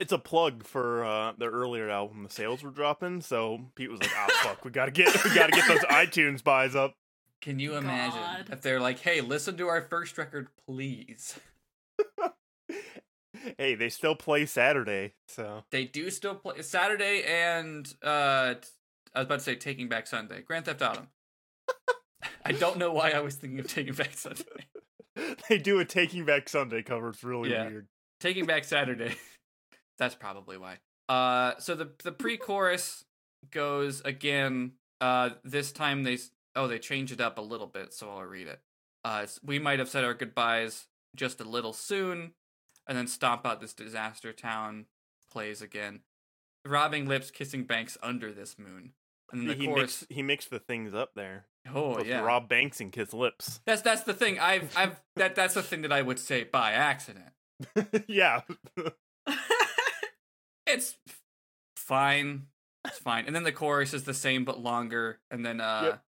[0.00, 2.22] It's a plug for uh, their earlier album.
[2.22, 5.52] The sales were dropping, so Pete was like, "Ah, fuck, we gotta get we gotta
[5.52, 6.94] get those iTunes buys up."
[7.40, 8.48] Can you imagine God.
[8.50, 11.38] if they're like, "Hey, listen to our first record, please"?
[13.58, 18.54] hey, they still play Saturday, so They do still play Saturday and uh
[19.14, 20.42] I was about to say Taking Back Sunday.
[20.42, 21.06] Grand Theft Auto.
[22.44, 24.44] I don't know why I was thinking of Taking Back Sunday.
[25.48, 27.08] they do a Taking Back Sunday cover.
[27.10, 27.68] It's really Yeah.
[27.68, 27.88] weird.
[28.20, 29.14] Taking Back Saturday.
[29.98, 30.78] That's probably why.
[31.08, 33.04] Uh so the the pre-chorus
[33.50, 36.18] goes again uh this time they
[36.58, 38.60] oh they changed it up a little bit so I'll read it.
[39.04, 42.32] Uh we might have said our goodbyes just a little soon
[42.86, 44.86] and then stomp out this disaster town
[45.30, 46.00] plays again.
[46.66, 48.92] Robbing lips kissing banks under this moon.
[49.30, 51.46] And then the he chorus mixed he mixed the things up there.
[51.74, 52.20] Oh yeah.
[52.20, 53.60] Rob Banks and Kiss Lips.
[53.66, 54.38] That's that's the thing.
[54.38, 57.32] I've I've that that's the thing that I would say by accident.
[58.08, 58.42] yeah.
[60.68, 60.96] It's
[61.76, 62.48] fine.
[62.86, 63.26] It's fine.
[63.26, 65.18] And then the chorus is the same but longer.
[65.30, 66.02] And then uh Yep.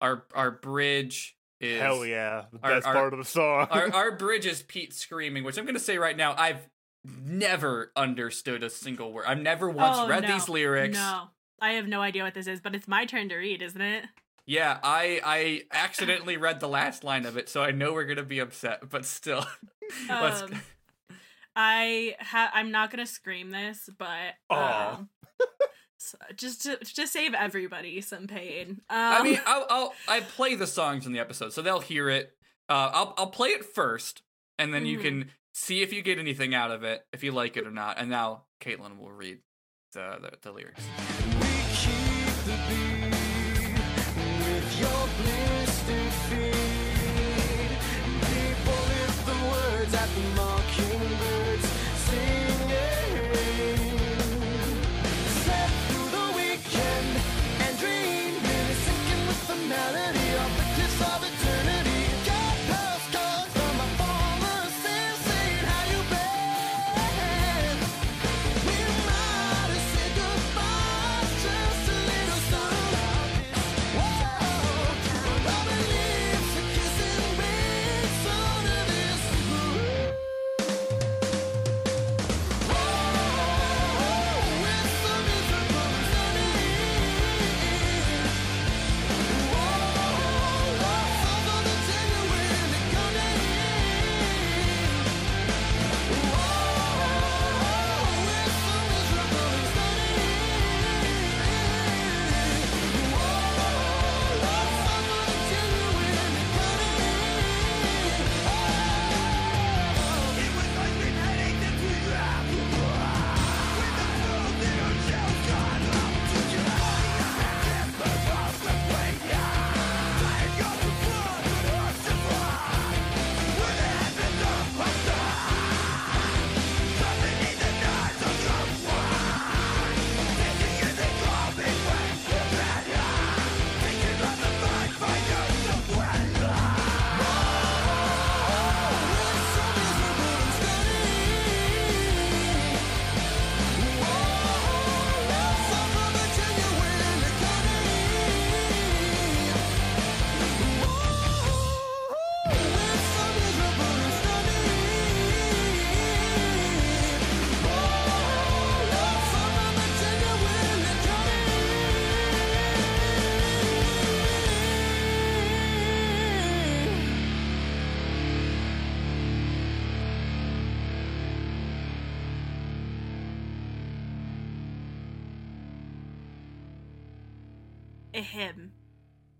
[0.00, 2.44] Our our bridge is Hell yeah.
[2.52, 3.66] The our- best our- part of the song.
[3.70, 6.68] our our bridge is Pete screaming, which I'm gonna say right now, I've
[7.04, 9.24] never understood a single word.
[9.26, 10.32] I've never once Oh, read no.
[10.32, 10.96] these lyrics.
[10.96, 11.28] No,
[11.60, 14.04] I have no idea what this is, but it's my turn to read, isn't it?
[14.46, 18.22] Yeah, I I accidentally read the last line of it, so I know we're gonna
[18.22, 19.44] be upset, but still.
[20.08, 20.60] Let's Um,
[21.56, 24.94] I ha- I'm not gonna scream this, but Aw.
[24.96, 25.08] um,
[26.00, 28.80] s- just to to save everybody some pain.
[28.90, 32.08] Um, I mean, I'll, I'll I play the songs in the episode, so they'll hear
[32.08, 32.32] it.
[32.68, 34.22] Uh, I'll I'll play it first,
[34.58, 35.02] and then you Mhm.
[35.02, 37.98] can see if you get anything out of it, if you like it or not.
[37.98, 39.38] And now Caitlin will read
[39.92, 40.82] the the, the lyrics.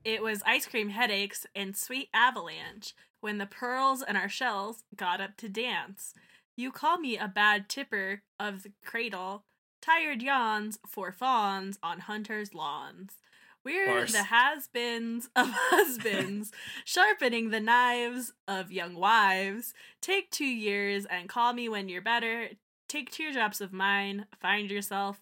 [0.09, 5.21] It was ice cream headaches and sweet avalanche when the pearls and our shells got
[5.21, 6.15] up to dance.
[6.57, 9.45] You call me a bad tipper of the cradle,
[9.83, 13.17] tired yawns for fawns on hunters' lawns.
[13.63, 16.53] We're the has-beens of husbands,
[16.87, 19.75] sharpening the knives of young wives.
[20.01, 22.49] Take two years and call me when you're better.
[22.89, 25.21] Take teardrops of mine, find yourself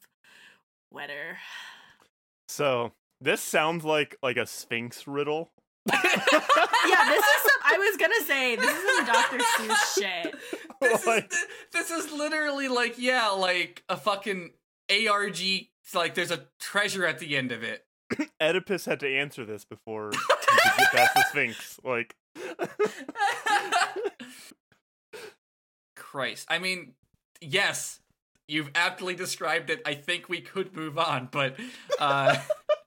[0.93, 1.39] wetter.
[2.49, 5.53] So this sounds like like a Sphinx riddle.
[5.93, 7.61] yeah, this is some.
[7.65, 9.39] I was gonna say this is some Dr.
[9.39, 10.35] Seuss shit.
[10.81, 14.51] This Like- is this is literally like yeah, like a fucking
[14.91, 15.39] ARG.
[15.41, 17.85] It's like there's a treasure at the end of it.
[18.41, 21.81] Oedipus had to answer this before he could get past the Sphinx.
[21.85, 22.17] Like,
[25.97, 26.93] Christ, I mean,
[27.41, 28.01] yes,
[28.49, 29.83] you've aptly described it.
[29.85, 31.57] I think we could move on, but
[31.99, 32.37] uh,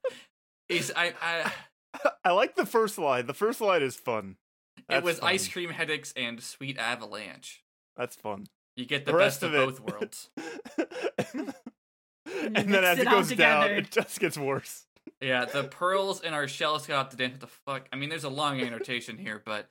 [0.69, 1.51] is I, I
[2.23, 3.25] I like the first line.
[3.25, 4.37] The first line is fun.
[4.89, 5.29] it was fun.
[5.29, 7.63] ice cream headaches and sweet avalanche.
[7.97, 8.47] That's fun.
[8.75, 10.29] You get the, The best of, of both worlds.
[10.77, 11.53] and
[12.57, 14.85] you then as it it all goes down, it just gets worse.
[15.21, 17.33] Yeah, the pearls in our shells got up to dance.
[17.33, 17.89] What the fuck?
[17.91, 19.67] I mean, there's a long annotation here, but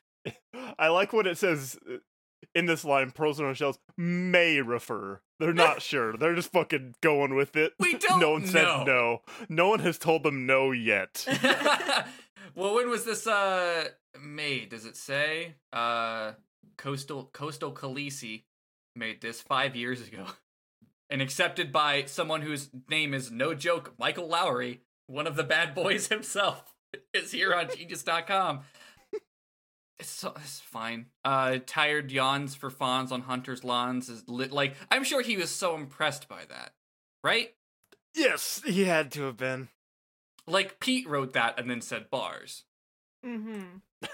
[0.79, 1.99] I like what it says uh,
[2.55, 3.11] in this line.
[3.11, 5.21] Pearls and shells may refer.
[5.39, 6.17] They're not sure.
[6.17, 7.73] They're just fucking going with it.
[7.79, 8.85] We don't no one said know.
[8.85, 9.23] no.
[9.49, 11.27] No one has told them no yet.
[12.55, 13.89] well, when was this uh
[14.21, 14.71] made?
[14.71, 15.55] Does it say?
[15.73, 16.33] Uh
[16.77, 18.45] Coastal Coastal Khaleesi
[18.95, 20.25] made this 5 years ago.
[21.11, 25.75] And accepted by someone whose name is no joke, Michael Lowry, one of the bad
[25.75, 26.75] boys himself,
[27.15, 28.61] is here on genius.com.
[30.01, 31.07] It's, it's fine.
[31.25, 34.53] Uh, tired yawns for fawns on hunters' lawns is lit.
[34.53, 36.73] Like, I'm sure he was so impressed by that,
[37.25, 37.55] right?
[38.15, 39.69] yes, he had to have been.
[40.47, 42.65] Like, Pete wrote that and then said bars.
[43.27, 43.63] Mm-hmm.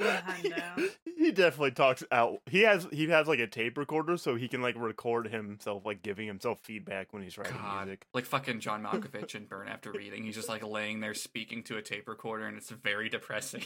[0.00, 0.88] Yeah, hundo.
[1.18, 2.40] he definitely talks out.
[2.46, 6.02] He has he has like a tape recorder, so he can like record himself, like
[6.02, 8.06] giving himself feedback when he's writing God, music.
[8.14, 10.24] like fucking John Malkovich and Burn After Reading.
[10.24, 13.64] He's just like laying there speaking to a tape recorder, and it's very depressing.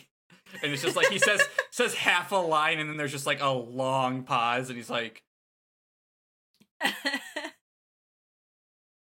[0.62, 3.40] And it's just like he says says half a line, and then there's just like
[3.40, 5.22] a long pause, and he's like,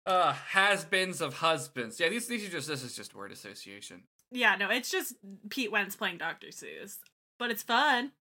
[0.07, 4.05] "Uh, has-beens of husbands." Yeah, these these are just this is just word association.
[4.31, 5.15] yeah, no, it's just
[5.51, 6.49] Pete Wentz playing Dr.
[6.49, 6.99] Seuss,
[7.39, 8.13] but it's fun.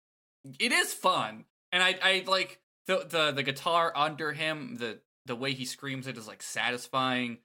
[0.58, 4.76] It is fun, and I I like the the the guitar under him.
[4.76, 7.38] The the way he screams it is like satisfying.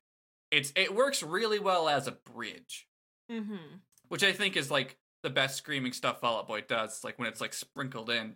[0.51, 2.85] It's it works really well as a bridge.
[3.31, 3.75] Mm-hmm.
[4.07, 7.27] which I think is like the best screaming stuff Fall Out Boy does, like when
[7.27, 8.35] it's like sprinkled in,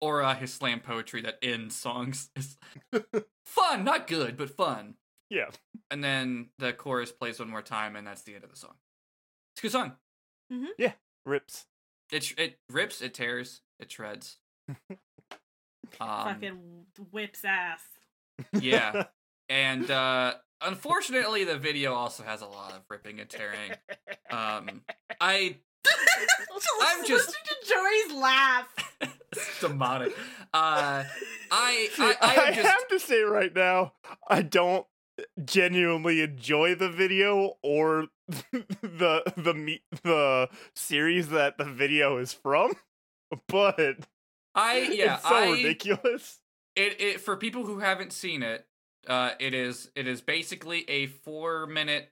[0.00, 2.56] or uh, his slam poetry that ends songs is
[3.46, 4.94] fun, not good, but fun.
[5.30, 5.50] Yeah.
[5.90, 8.74] And then the chorus plays one more time, and that's the end of the song.
[9.54, 9.92] It's a good song.
[10.78, 10.92] Yeah.
[11.24, 11.66] Rips.
[12.12, 14.36] It it rips, it tears, it shreds.
[16.00, 16.58] Um, Fucking
[17.12, 17.82] whips ass.
[18.60, 19.04] yeah,
[19.48, 23.72] and uh, unfortunately, the video also has a lot of ripping and tearing.
[24.30, 24.82] Um,
[25.20, 28.68] I I'm just- listening to Joey's laugh.
[29.32, 30.12] it's demonic.
[30.52, 31.04] Uh,
[31.50, 33.92] I I, I, I, just have to say right now,
[34.28, 34.86] I don't
[35.44, 42.72] genuinely enjoy the video or the the me- the series that the video is from,
[43.48, 43.96] but
[44.54, 46.40] I yeah it's so I ridiculous.
[46.76, 48.66] it it for people who haven't seen it.
[49.08, 52.10] Uh, it is it is basically a four minute,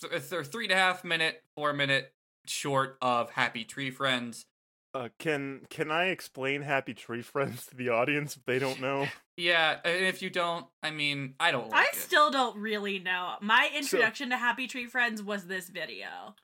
[0.00, 2.12] th- th- three and a half minute, four minute
[2.46, 4.46] short of Happy Tree Friends.
[4.92, 9.06] Uh, can can I explain Happy Tree Friends to the audience if they don't know?
[9.36, 11.94] Yeah, and if you don't, I mean, I don't I it.
[11.94, 13.36] still don't really know.
[13.40, 16.34] My introduction to Happy Tree Friends was this video.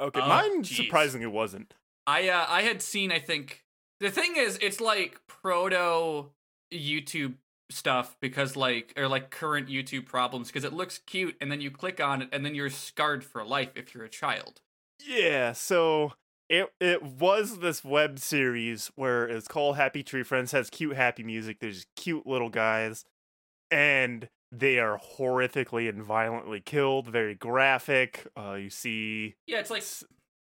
[0.00, 0.76] Okay, Oh, mine jeez.
[0.76, 1.74] surprisingly wasn't.
[2.06, 3.64] I uh, I had seen I think
[3.98, 6.30] the thing is it's like proto
[6.72, 7.34] YouTube
[7.70, 11.72] stuff because like or like current YouTube problems because it looks cute and then you
[11.72, 14.60] click on it and then you're scarred for life if you're a child.
[15.04, 16.12] Yeah, so
[16.48, 21.22] it it was this web series where it's called Happy Tree Friends, has cute happy
[21.22, 21.58] music.
[21.60, 23.04] There's cute little guys,
[23.70, 27.08] and they are horrifically and violently killed.
[27.08, 28.26] Very graphic.
[28.36, 29.84] Uh, you see, Yeah, it's like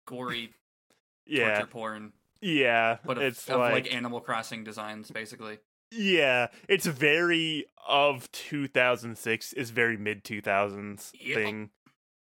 [0.06, 0.50] gory
[1.26, 2.98] yeah, torture porn, yeah.
[3.06, 5.60] but of, it's of like, like, Animal Crossing designs basically.
[5.92, 9.54] yeah, it's very of 2006.
[9.54, 11.36] It's very mid 2000s Yep.
[11.38, 11.70] thing.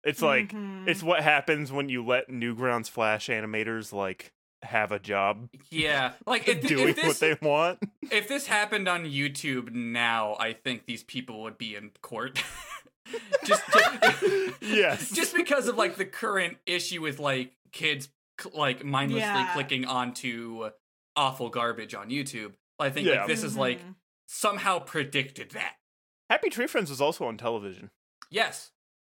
[0.04, 0.88] It's like Mhm.
[0.88, 4.32] it's what happens when you let Newgrounds Flash animators like
[4.62, 7.78] have a job Yeah, like if, doing if this what they want.
[8.10, 12.42] if this happened on YouTube now, I think these people would be in court.
[13.44, 14.22] just, just
[14.62, 15.10] Yes.
[15.10, 18.08] just because of like the current issue with like kids
[18.54, 19.52] like mindlessly Yeah.
[19.52, 20.70] clicking onto
[21.16, 22.52] awful garbage on YouTube.
[22.78, 23.20] I think Yeah.
[23.20, 23.94] like this is like Mhm.
[24.28, 25.76] somehow predicted that.
[26.30, 27.90] Happy Tree Friends was also on television.
[28.30, 28.70] Yes.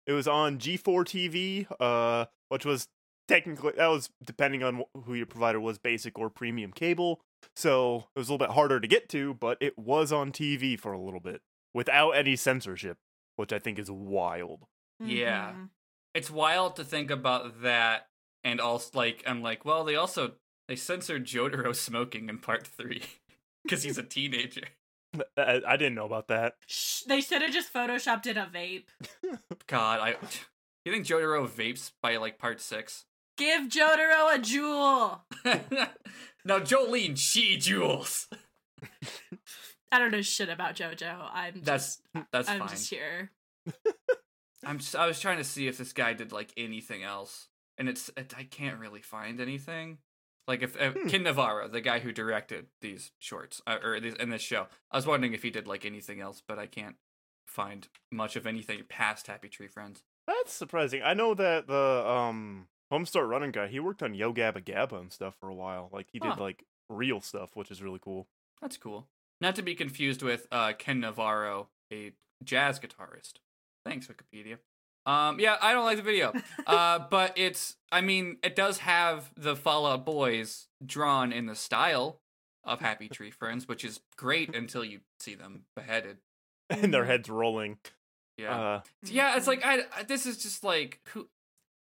[0.07, 2.87] It was on G4 TV, uh, which was
[3.27, 7.21] technically that was depending on who your provider was, basic or premium cable.
[7.55, 10.79] So it was a little bit harder to get to, but it was on TV
[10.79, 11.41] for a little bit
[11.73, 12.97] without any censorship,
[13.35, 14.65] which I think is wild.
[14.99, 15.51] Yeah.
[15.53, 15.69] Mhm.
[16.13, 18.07] It's wild to think about that
[18.43, 20.33] and also like I'm like, well, they also
[20.67, 23.01] they censored Jotaro smoking in part 3
[23.67, 24.67] cuz he's a teenager.
[25.37, 26.55] I, I didn't know about that.
[26.67, 28.85] Shh, they should have just photoshopped in a vape.
[29.67, 30.15] God, I
[30.85, 33.05] You think Jotaro vapes by like part 6?
[33.37, 35.89] Give Jotaro a Juul.
[36.45, 38.27] now Jolyne, she Juuls.
[39.91, 41.29] I don't know shit about JoJo.
[41.33, 42.67] I'm That's just, that's I'm fine.
[42.69, 43.31] just here.
[44.65, 47.47] I'm just, I was trying to see if this guy did like anything else,
[47.77, 49.99] and it's it, I can't really find anything.
[50.47, 51.07] Like if uh, Hmm.
[51.07, 54.97] Ken Navarro, the guy who directed these shorts uh, or these, in this show, I
[54.97, 56.95] was wondering if he did like anything else, but I can't
[57.47, 60.03] find much of anything past Happy Tree Friends.
[60.27, 61.01] That's surprising.
[61.03, 65.11] I know that the um Homestar Running guy, he worked on Yo Gabba Gabba and
[65.11, 65.89] stuff for a while.
[65.91, 66.41] Like he did Huh.
[66.43, 68.27] like real stuff, which is really cool.
[68.61, 69.07] That's cool.
[69.41, 73.33] Not to be confused with uh, Ken Navarro, a jazz guitarist.
[73.85, 74.57] Thanks, Wikipedia.
[75.05, 76.33] Um, yeah, I don't like the video.
[76.67, 81.55] uh, but it's, I mean, it does have the Fall Out Boys drawn in the
[81.55, 82.19] style
[82.63, 86.17] of Happy Tree Friends, which is great until you see them beheaded.
[86.69, 87.77] and their heads rolling.
[88.37, 89.37] Yeah, Uh, yeah.
[89.37, 91.27] It's like I, I this is just like who,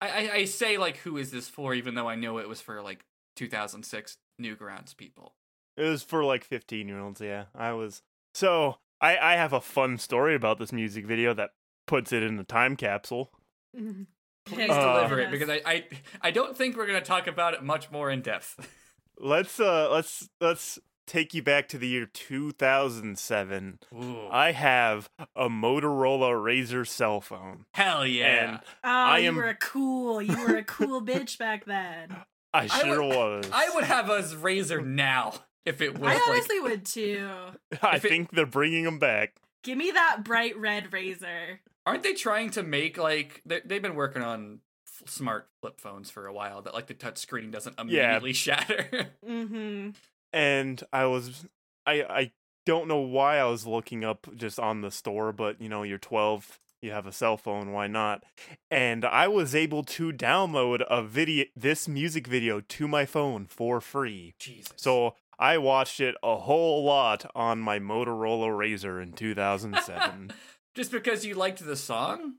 [0.00, 1.74] I, I, I say like who is this for?
[1.74, 3.04] Even though I know it was for like
[3.36, 5.34] 2006 Newgrounds people.
[5.76, 7.20] it was for like 15 year olds.
[7.20, 8.02] Yeah, I was.
[8.34, 11.50] So I I have a fun story about this music video that
[11.90, 13.30] puts it in a time capsule.
[13.76, 14.06] Mhm.
[14.46, 15.84] Please Uh, deliver it because I, I,
[16.22, 18.56] I don't think we're gonna talk about it much more in depth.
[19.18, 23.78] Let's uh let's let's take you back to the year 2007.
[23.94, 24.28] Ooh.
[24.30, 27.66] I have a Motorola RAZR cell phone.
[27.74, 28.24] Hell yeah!
[28.50, 32.16] And Oh, I you am- were a cool, you were a cool bitch back then.
[32.54, 33.14] I I sure would-
[33.44, 33.50] was.
[33.52, 35.34] I would have a razor now
[35.66, 37.28] if it was I like honestly would too.
[37.82, 39.34] I if it- think they're bringing them back.
[39.62, 41.60] Give me that bright red razor.
[41.86, 46.10] Aren't they trying to make like they they've been working on f- smart flip phones
[46.10, 49.08] for a while that like the touch screen doesn't immediately shatter?
[49.26, 49.90] Mm-hmm.
[50.32, 51.46] and I was
[51.86, 52.30] I I
[52.66, 55.98] don't know why I was looking up just on the store, but you know, you're
[55.98, 58.22] 12, you have a cell phone, why not?
[58.70, 63.80] And I was able to download a video this music video to my phone for
[63.80, 64.34] free.
[64.38, 64.72] Jesus.
[64.76, 70.32] So I watched it a whole lot on my Motorola RAZR in 2007.
[70.74, 72.34] just because you liked the song?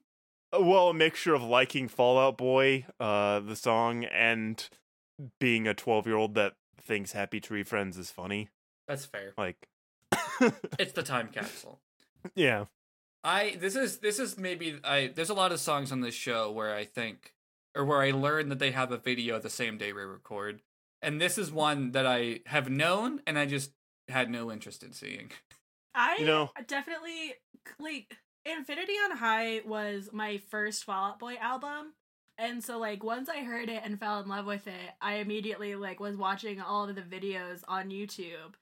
[0.54, 4.68] Uh, well, a mixture of liking Fall Out Boy, uh, the song, and
[5.40, 8.50] being a 12 year old that thinks Happy Tree Friends is funny.
[8.88, 9.34] That's fair.
[9.38, 9.68] Like,
[10.80, 11.80] It's the time capsule.
[12.36, 12.66] yeah.
[13.24, 16.52] I this is this is maybe I there's a lot of songs on this show
[16.52, 17.34] where I think
[17.76, 20.64] or where I learn that they have a video the same day we record.
[21.04, 23.72] And this is one that I have known and I just
[24.08, 25.32] had no interest in seeing.
[25.96, 27.34] I You know- definitely
[27.80, 28.16] like
[28.46, 31.94] Infinity on High was my first Fall Out Boy album.
[32.38, 35.76] And so like once I heard it and fell in love with it, I immediately
[35.76, 38.56] like was watching all of the videos on YouTube.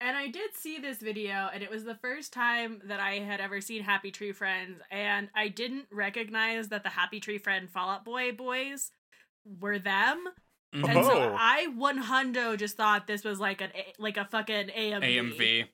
[0.00, 3.38] And I did see this video and it was the first time that I had
[3.40, 7.90] ever seen Happy Tree Friends and I didn't recognize that the Happy Tree Friend Fall
[7.90, 8.90] Out Boy boys
[9.44, 10.24] were them.
[10.72, 11.36] And so Oh.
[11.38, 15.02] I one hundo just thought this was like an A- like a fucking AMV.
[15.04, 15.68] AMV.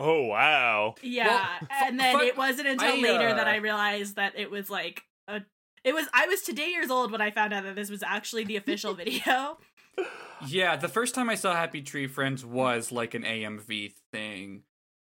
[0.00, 0.94] Oh, wow.
[1.02, 4.50] Yeah, fu- and then it wasn't until I, later that uh, I realized that it
[4.50, 5.42] was like a.
[5.84, 8.44] It was I was today years old when I found out that this was actually
[8.44, 9.58] the official video.
[10.46, 14.62] Yeah, the first time I saw Happy Tree Friends was like an AMV thing.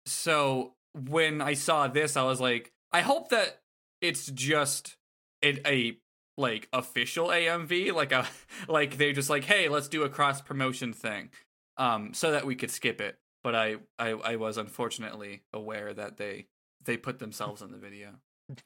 [0.08, 3.62] So when I saw this, I was like, I hope that
[4.02, 4.98] it's just
[5.44, 5.98] a, a
[6.38, 8.26] like official AMV, like a
[8.68, 11.30] like they're just like, hey, let's do a cross promotion thing,
[11.78, 13.18] um, so that we could skip it.
[13.44, 16.48] But I, I I was unfortunately aware that they
[16.86, 18.16] they put themselves in the video,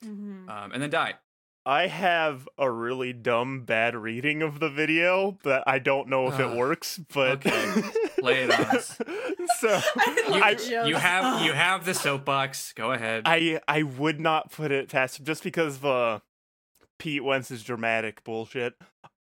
[0.03, 0.49] Mhm.
[0.49, 1.15] um, and then died.
[1.67, 6.39] I have a really dumb bad reading of the video that I don't know if
[6.39, 7.81] it works, but Okay.
[8.21, 8.97] Lay it on us.
[9.59, 12.73] so I love I- You have you have the soapbox.
[12.73, 13.23] Go ahead.
[13.25, 16.19] I I would not put it past just because of uh,
[16.99, 18.75] Pete Wentz's dramatic bullshit.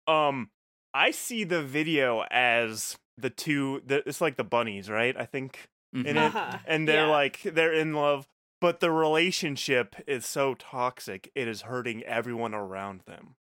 [0.06, 0.50] Um,
[0.92, 3.82] I see the video as the two.
[3.86, 5.16] The, it's like the bunnies, right?
[5.16, 6.06] I think, Mhm.
[6.06, 6.58] in it, Uh-huh.
[6.66, 7.10] and they're Yeah.
[7.12, 8.26] like they're in love,
[8.60, 11.30] but the relationship is so toxic.
[11.34, 13.36] It is hurting everyone around them.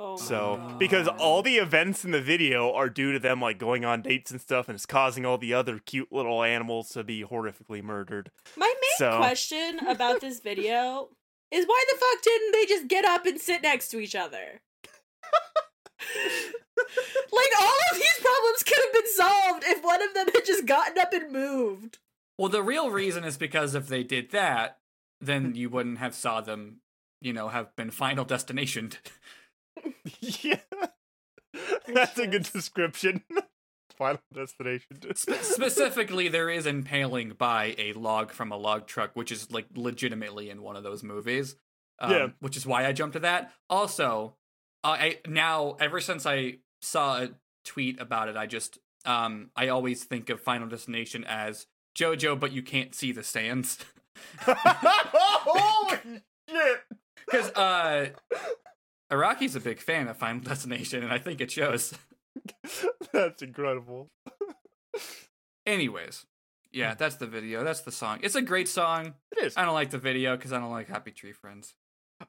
[0.00, 3.84] Oh So because all the events in the video are due to them like going
[3.84, 7.24] on dates and stuff, and it's causing all the other cute little animals to be
[7.24, 8.30] horrifically murdered.
[8.56, 11.08] My main So- question about this video
[11.50, 14.60] is why the fuck didn't they just get up and sit next to each other?
[17.32, 20.66] like all of these problems could have been solved if one of them had just
[20.66, 21.98] gotten up and moved.
[22.38, 24.78] Well, the real reason is because if they did that,
[25.20, 25.26] Hmm.
[25.26, 26.80] then you wouldn't have saw them,
[27.20, 28.92] you know, have been final destination.
[30.20, 30.60] yeah,
[31.86, 33.22] that's a good description.
[33.96, 34.86] Final destination.
[35.16, 40.50] Specifically, there is impaling by a log from a log truck, which is like legitimately
[40.50, 41.56] in one of those movies.
[41.98, 42.26] Um, Yeah.
[42.38, 43.52] Which is why I jumped to that.
[43.68, 44.36] Also,
[44.84, 47.30] uh, I now ever since I saw a
[47.64, 51.66] tweet about it, I just um I always think of Final Destination as
[51.96, 53.78] JoJo, but you can't see the sands.
[54.40, 55.98] Holy
[56.48, 56.78] shit!
[57.26, 58.08] Because uh,
[59.10, 61.94] Araki's a big fan of Final Destination, and I think it shows.
[63.12, 64.08] That's incredible.
[65.66, 66.24] Anyways,
[66.72, 67.62] yeah, that's the video.
[67.64, 68.20] That's the song.
[68.22, 69.14] It's a great song.
[69.36, 69.56] It is.
[69.56, 71.74] I don't like the video because I don't like Happy Tree Friends.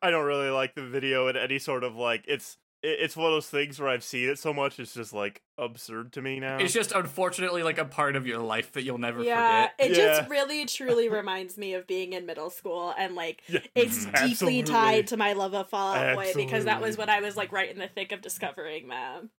[0.02, 3.28] I don't really like the video in any sort of like it's it- it's one
[3.28, 6.40] of those things where I've seen it so much it's just like absurd to me
[6.40, 6.58] now.
[6.58, 9.92] It's just unfortunately like a part of your life that you'll never yeah, forget.
[9.92, 10.18] it Yeah.
[10.20, 14.12] just really truly reminds me of being in middle school and like Yeah, it's Mhm.
[14.14, 14.64] deeply absolutely.
[14.64, 17.00] tied to my love of Fall Out Boy because that was Absolutely.
[17.02, 19.32] when I was like right in the thick of discovering them.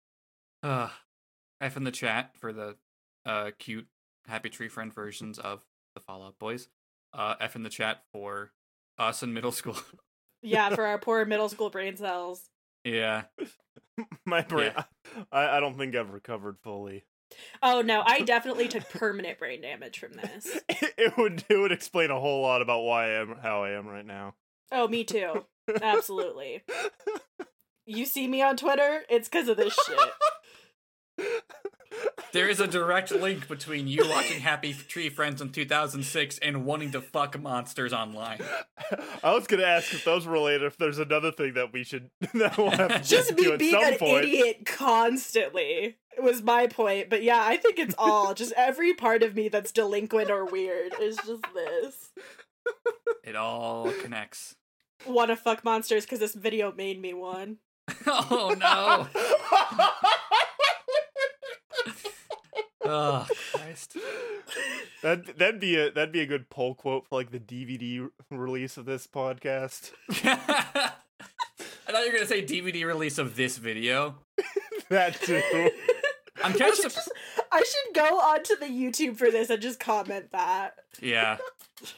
[0.62, 0.90] Uh,
[1.62, 2.76] F in the chat for the
[3.24, 3.86] uh cute
[4.26, 5.64] Happy Tree Friend versions of
[5.94, 6.68] the Fall Out Boys.
[7.14, 8.52] Uh, F in the chat for
[8.98, 9.76] us in middle school.
[10.42, 12.49] Yeah, for our poor middle school brain cells.
[12.84, 13.22] Yeah.
[14.24, 14.72] My brain
[15.30, 17.04] I, I don't think I've recovered fully.
[17.62, 20.58] Oh no, I definitely took permanent brain damage from this.
[21.02, 23.86] It would it would explain a whole lot about why I am how I am
[23.86, 24.34] right now.
[24.70, 25.46] Oh, me too.
[25.80, 26.62] Absolutely.
[27.86, 29.02] You see me on Twitter?
[29.08, 31.32] It's because of this shit.
[32.32, 36.92] There is a direct link between you watching Happy Tree Friends in 2006 and wanting
[36.92, 38.40] to fuck monsters online.
[39.24, 40.62] I was gonna ask if those were related.
[40.66, 43.56] If there's another thing that we should that we'll have to Just get to me
[43.56, 44.24] being an point.
[44.24, 47.10] idiot constantly was my point.
[47.10, 50.92] But yeah, I think it's all just every part of me that's delinquent or weird
[51.00, 52.12] is just this.
[53.24, 54.54] It all connects.
[55.04, 57.56] Wanna fuck monsters because this video made me one.
[58.06, 59.08] oh no.
[62.84, 63.96] Oh Christ.
[65.02, 68.76] That that'd be a that'd be a good poll quote for like the DVD release
[68.76, 69.92] of this podcast.
[70.10, 74.16] I thought you were gonna say DVD release of this video.
[74.88, 75.40] That too.
[76.42, 77.12] I'm I of should, just,
[77.52, 80.74] I should go onto the YouTube for this and just comment that.
[81.00, 81.36] yeah.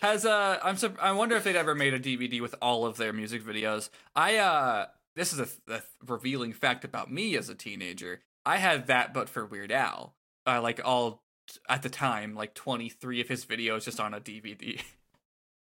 [0.03, 2.99] Has uh, I'm sur- I wonder if they'd ever made a DVD with all of
[2.99, 3.89] their music videos.
[4.15, 8.21] I uh, this is a, a revealing fact about me as a teenager.
[8.45, 10.15] I had that, but for Weird Al.
[10.47, 11.23] Uh, like all
[11.69, 14.81] at the time, like 23 of his videos just on a DVD.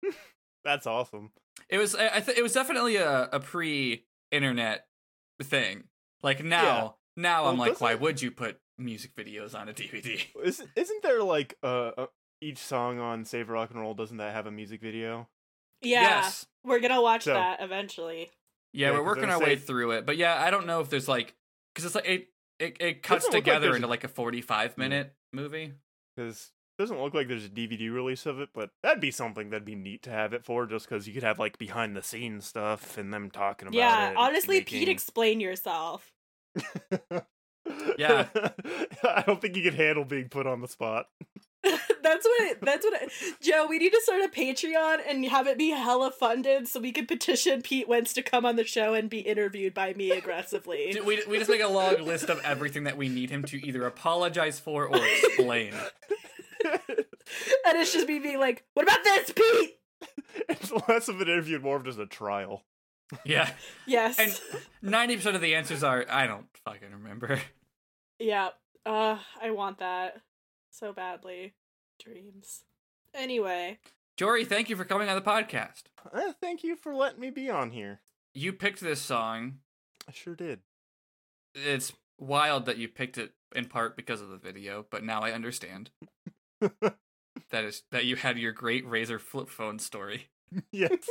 [0.64, 1.30] That's awesome.
[1.68, 4.87] It was I, I th- it was definitely a, a pre-internet
[5.43, 5.85] thing.
[6.22, 10.24] Like now, now I'm like, why doesn't- would you put music videos on a DVD?
[10.45, 12.07] Is, isn't there like uh, uh
[12.41, 15.28] each song on Save Rock and Roll doesn't that have a music video?
[15.80, 16.47] Yeah, Yes.
[16.64, 18.30] we're gonna watch So- that eventually.
[18.72, 20.89] Yeah, Yeah, we're working our was way through it, but yeah, I don't know if
[20.89, 21.35] there's like
[21.74, 22.28] because it's like it
[22.63, 25.73] it, it cuts look like together there's- into like a 45 minute movie.
[26.17, 29.65] Because doesn't look like there's a DVD release of it, but that'd be something that'd
[29.65, 32.47] be neat to have it for, just because you could have like behind the scenes
[32.47, 33.79] stuff and them talking about it.
[33.79, 36.13] Yeah, and honestly, Pete, explain yourself.
[37.97, 38.27] Yeah.
[39.05, 41.07] I don't think you could handle being put on the spot.
[42.03, 42.41] that's what.
[42.51, 43.03] It, that's what.
[43.03, 43.11] It,
[43.41, 46.91] Joe, we need to start a Patreon and have it be hella funded so we
[46.93, 50.97] can petition Pete Wentz to come on the show and be interviewed by me aggressively.
[51.05, 53.85] We, we just make a long list of everything that we need him to either
[53.87, 55.73] apologize for or explain.
[56.65, 59.79] and it's just me being like, "What about this, Pete?"
[60.49, 62.65] it's less of an interview and more of just a trial.
[63.25, 63.51] Yeah,
[63.87, 64.19] Yes.
[64.19, 64.41] and
[64.83, 67.41] 90% of the answers are I don't fucking remember.
[68.19, 68.51] yeah.
[68.87, 70.21] Uh, I want that
[70.73, 71.55] so badly.
[72.03, 72.64] Dreams.
[73.14, 73.79] Anyway,
[74.16, 75.85] Jory, thank you for coming on the podcast.
[76.12, 78.01] Uh, thank you for letting me be on here.
[78.35, 79.59] You picked this song.
[80.09, 80.61] I sure did.
[81.55, 85.33] It's wild that you picked it in part because of the video, but now I
[85.33, 85.91] understand.
[86.61, 90.29] that is that you had your great Razor flip phone story.
[90.73, 91.09] yes.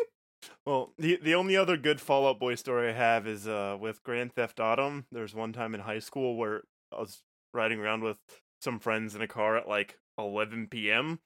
[0.65, 4.03] Well, the the only other good Fall Out Boy story I have is uh with
[4.03, 5.05] Grand Theft Autumn.
[5.11, 7.21] There's one time in high school where I was
[7.53, 8.17] riding around with
[8.61, 11.19] some friends in a car at like 11 p.m.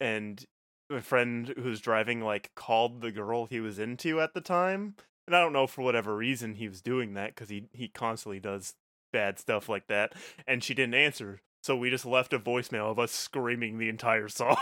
[0.00, 0.44] and
[0.90, 4.94] my friend who's driving like called the girl he was into at the time
[5.28, 8.40] and I don't know for whatever reason he was doing that because he he constantly
[8.40, 8.74] does
[9.12, 10.14] bad stuff like that,
[10.46, 11.42] and she didn't answer.
[11.62, 14.56] So we just left a voicemail of us screaming the entire song.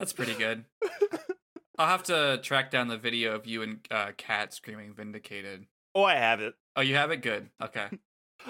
[0.00, 0.64] That's pretty good.
[1.78, 6.02] I'll have to track down the video of you and uh, Kat screaming "Vindicated." oh,
[6.02, 6.54] I have it.
[6.74, 7.22] Oh, you have it.
[7.22, 7.48] Good.
[7.62, 7.86] Okay.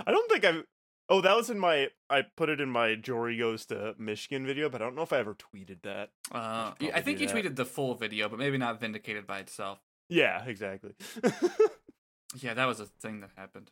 [0.04, 0.64] I don't think I've.
[1.08, 1.88] Oh, that was in my.
[2.10, 5.12] I put it in my Jory goes to Michigan video, but I don't know if
[5.12, 6.10] I ever tweeted that.
[6.32, 7.36] Uh, should I think you that.
[7.36, 9.78] tweeted the full video, but maybe not "Vindicated" by itself.
[10.08, 10.94] Yeah, exactly.
[12.40, 13.70] Yeah, that was a thing that happened.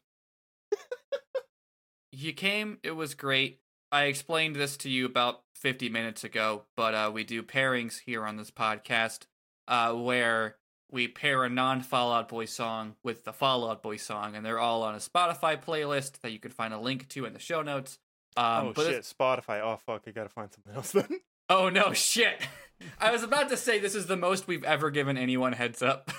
[2.12, 3.60] you came, it was great.
[3.92, 8.24] I explained this to you about 50 minutes ago, but uh, we do pairings here
[8.24, 9.26] on this podcast
[9.68, 10.56] uh, where
[10.94, 14.46] we pair a non Fall Out Boy song with the Fall Out Boy song, and
[14.46, 17.40] they're all on a Spotify playlist that you can find a link to in the
[17.40, 17.98] show notes.
[18.36, 19.60] Um, oh shit, it's- Spotify.
[19.60, 21.08] Oh fuck, I gotta find something else then.
[21.50, 22.40] Oh no, shit.
[22.98, 26.10] I was about to say this is the most we've ever given anyone heads up.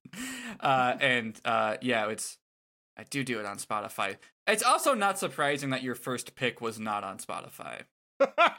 [0.60, 2.38] uh, and uh, yeah, it's
[2.96, 4.16] I do do it on Spotify.
[4.46, 7.82] It's also not surprising that your first pick was not on Spotify.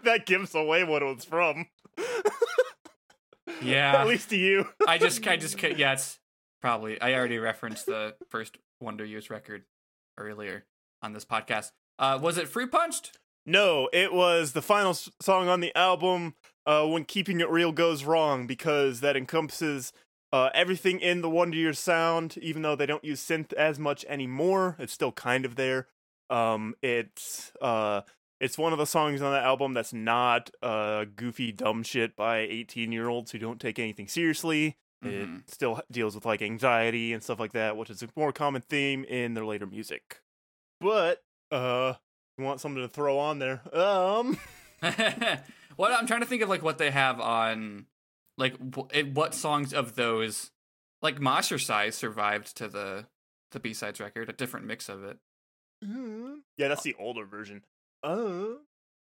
[0.04, 1.66] that gives away what it was from.
[3.64, 3.94] Yeah.
[4.02, 4.68] At least to you.
[4.88, 6.20] I just I just yeah, it's
[6.62, 9.64] probably I already referenced the first Wonder Years record
[10.18, 10.66] earlier
[11.02, 11.72] on this podcast.
[12.00, 13.18] Uh, was it Fruit Punched?
[13.46, 16.36] No, it was the final song on the album
[16.66, 19.92] uh, when Keeping It Real goes wrong because that encompasses
[20.32, 24.06] uh, everything in the Wonder Years sound, even though they don't use synth as much
[24.06, 24.78] anymore.
[24.80, 25.88] It's still kind of there.
[26.30, 28.02] Um, it's uh,
[28.44, 32.40] it's one of the songs on the album that's not uh, goofy dumb shit by
[32.40, 34.78] 18 year olds who don't take anything seriously.
[35.04, 35.40] Mhm.
[35.40, 38.62] It still deals with like anxiety and stuff like that, which is a more common
[38.62, 40.22] theme in their later music.
[40.82, 41.94] But uh
[42.38, 43.62] you want something to throw on there.
[43.76, 44.38] Um
[45.76, 47.86] what I'm trying to think of like what they have on
[48.38, 50.52] like wh- what songs of those
[51.02, 53.08] like Mosher Size survived to the
[53.52, 55.18] the B sides record, a different mix of it.
[56.58, 57.62] Yeah, that's the older version.
[58.04, 58.58] Uh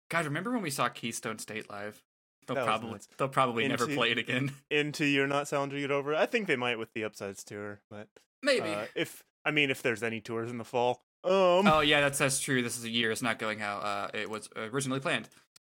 [0.09, 2.03] God, remember when we saw Keystone State live?
[2.47, 3.07] They'll probably nuts.
[3.17, 4.51] they'll probably never play it again.
[4.71, 6.15] into You're Not Sounding It Over.
[6.15, 8.07] I think they might with the Upsides tour, but
[8.43, 8.69] Maybe.
[8.69, 11.03] uh, if I mean if there's any tours in the fall.
[11.23, 12.61] Um oh yeah, that's that's true.
[12.61, 13.11] This is a year.
[13.11, 15.29] It's not going how uh, it was originally planned.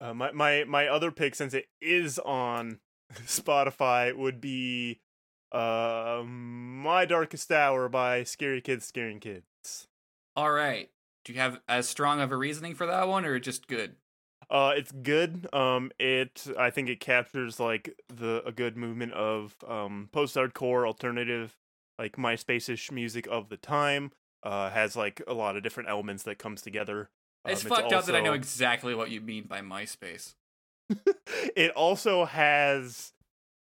[0.01, 2.79] Uh, my my my other pick, since it is on
[3.27, 5.01] Spotify, would be
[5.53, 9.89] uh, "My Darkest Hour" by Scary Kids Scaring Kids.
[10.35, 10.91] All right.
[11.25, 13.97] Do you have as strong of a reasoning for that one, or just good?
[14.51, 15.47] Uh, it's good.
[15.55, 21.57] Um, it I think it captures like the a good movement of um post-hardcore alternative,
[21.99, 24.12] like MySpace-ish music of the time.
[24.43, 27.09] Uh, has like a lot of different elements that comes together.
[27.47, 30.35] It's Um, fucked up that I know exactly what you mean by MySpace.
[31.57, 33.12] it also has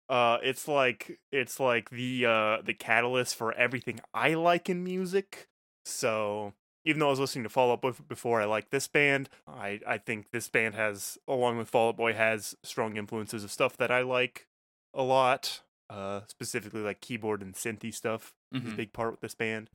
[0.07, 5.47] uh it's like it's like the uh the catalyst for everything I like in music.
[5.85, 6.53] So
[6.85, 9.79] even though I was listening to Fall Out Boy before I like this band, I
[9.85, 13.77] I think this band has along with Fall Out Boy has strong influences of stuff
[13.77, 14.47] that I like
[14.93, 15.61] a lot.
[15.89, 18.75] Uh specifically like keyboard and synthy stuff is a Mhm.
[18.77, 19.69] big part with this band.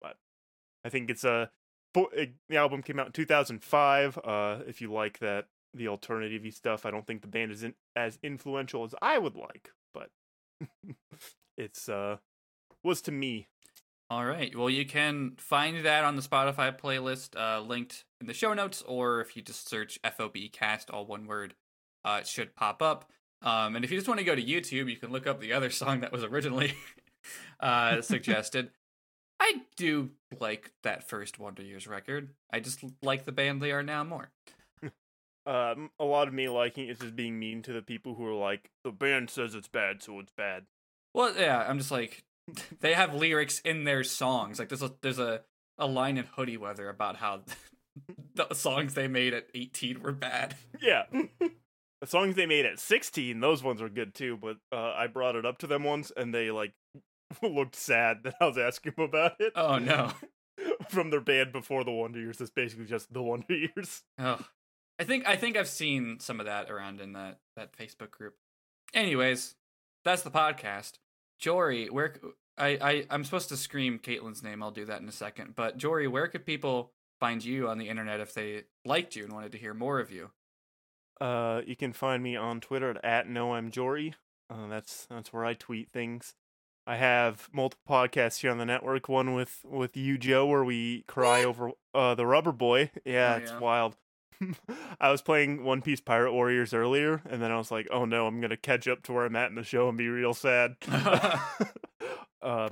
[0.00, 0.16] But
[0.84, 1.50] I think it's a
[1.94, 4.18] the album came out in 2005.
[4.22, 7.74] Uh, if you like that the alternative stuff, I don't think the band is in,
[7.94, 10.10] as influential as I would like, but
[11.56, 12.18] it's uh
[12.82, 13.48] was to me.
[14.08, 14.54] All right.
[14.56, 18.82] Well, you can find that on the Spotify playlist, uh, linked in the show notes,
[18.86, 21.54] or if you just search FOB cast, all one word,
[22.04, 23.10] uh, it should pop up.
[23.42, 25.52] Um, and if you just want to go to YouTube, you can look up the
[25.52, 26.74] other song that was originally
[27.60, 28.70] uh, suggested.
[29.40, 32.30] I do like that first Wonder Years record.
[32.52, 34.30] I just like the band they are now more.
[35.48, 38.26] Um, a lot of me liking it is just being mean to the people who
[38.26, 40.64] are like the band says it's bad, so it's bad.
[41.14, 42.24] Well, yeah, I'm just like
[42.80, 44.58] they have lyrics in their songs.
[44.58, 45.42] Like there's a there's a
[45.78, 47.42] a line in Hoodie Weather about how
[48.34, 50.56] the songs they made at 18 were bad.
[50.80, 51.04] Yeah.
[51.10, 55.36] the songs they made at 16, those ones are good too, but uh, I brought
[55.36, 56.72] it up to them once and they like
[57.42, 59.52] looked sad that I was asking them about it.
[59.54, 60.12] Oh no.
[60.88, 62.38] From their band before the Wonder Years.
[62.38, 64.02] That's basically just the Wonder Years.
[64.18, 64.38] Oh,
[64.98, 68.34] I think I think I've seen some of that around in that that Facebook group.
[68.94, 69.54] Anyways,
[70.04, 70.92] that's the podcast.
[71.38, 72.14] Jory, where
[72.58, 74.62] I, I am supposed to scream Caitlin's name.
[74.62, 75.54] I'll do that in a second.
[75.56, 79.32] But Jory, where could people find you on the internet if they liked you and
[79.32, 80.30] wanted to hear more of you?
[81.20, 84.14] Uh, you can find me on Twitter at, at noamjory.
[84.50, 86.34] Uh, that's that's where I tweet things.
[86.86, 89.08] I have multiple podcasts here on the network.
[89.08, 92.90] One with with you, Joe, where we cry over uh the Rubber Boy.
[93.04, 93.58] Yeah, Oh, it's yeah.
[93.58, 93.96] wild.
[95.00, 98.26] I was playing One Piece Pirate Warriors earlier, and then I was like, "Oh no,
[98.26, 100.76] I'm gonna catch up to where I'm at in the show and be real sad."
[102.42, 102.70] uh,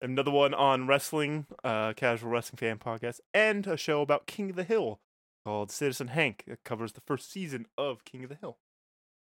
[0.00, 4.56] another one on wrestling, uh, casual wrestling fan podcast, and a show about King of
[4.56, 5.00] the Hill
[5.44, 6.44] called Citizen Hank.
[6.46, 8.58] It covers the first season of King of the Hill.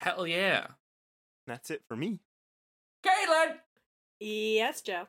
[0.01, 0.69] Hell yeah.
[1.47, 2.21] That's it for me.
[3.05, 3.57] Caitlin!
[4.19, 5.07] yes, Joe.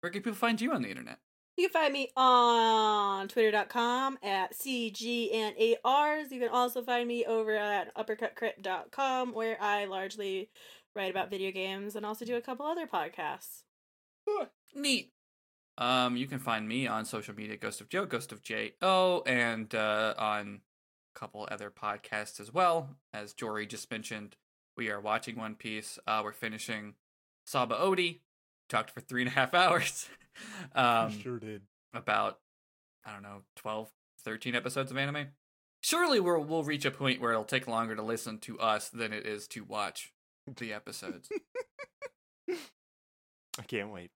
[0.00, 1.18] Where can people find you on the internet?
[1.58, 6.30] You can find me on twitter.com at CGNARs.
[6.30, 10.50] You can also find me over at uppercutcrypt.com where I largely
[10.94, 13.64] write about video games and also do a couple other podcasts.
[14.72, 15.10] Neat.
[15.78, 19.24] Um, you can find me on social media, Ghost of Joe, Ghost of J O,
[19.26, 20.60] and uh, on
[21.16, 22.90] a couple other podcasts as well.
[23.12, 24.36] As Jory just mentioned,
[24.76, 25.98] we are watching One Piece.
[26.06, 26.94] Uh, we're finishing
[27.48, 28.20] Sabaody.
[28.68, 30.08] Talked for three and a half hours.
[30.74, 31.62] um, sure did.
[31.94, 32.38] about
[33.04, 33.90] I don't know 12
[34.24, 35.28] 13 episodes of anime.
[35.80, 39.12] Surely we'll we'll reach a point where it'll take longer to listen to us than
[39.12, 40.12] it is to watch
[40.56, 41.28] the episodes.
[42.50, 44.10] I can't wait.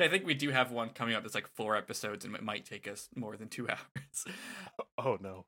[0.00, 2.64] I think we do have one coming up that's like four episodes and it might
[2.64, 4.24] take us more than 2 hours.
[4.98, 5.44] Oh no.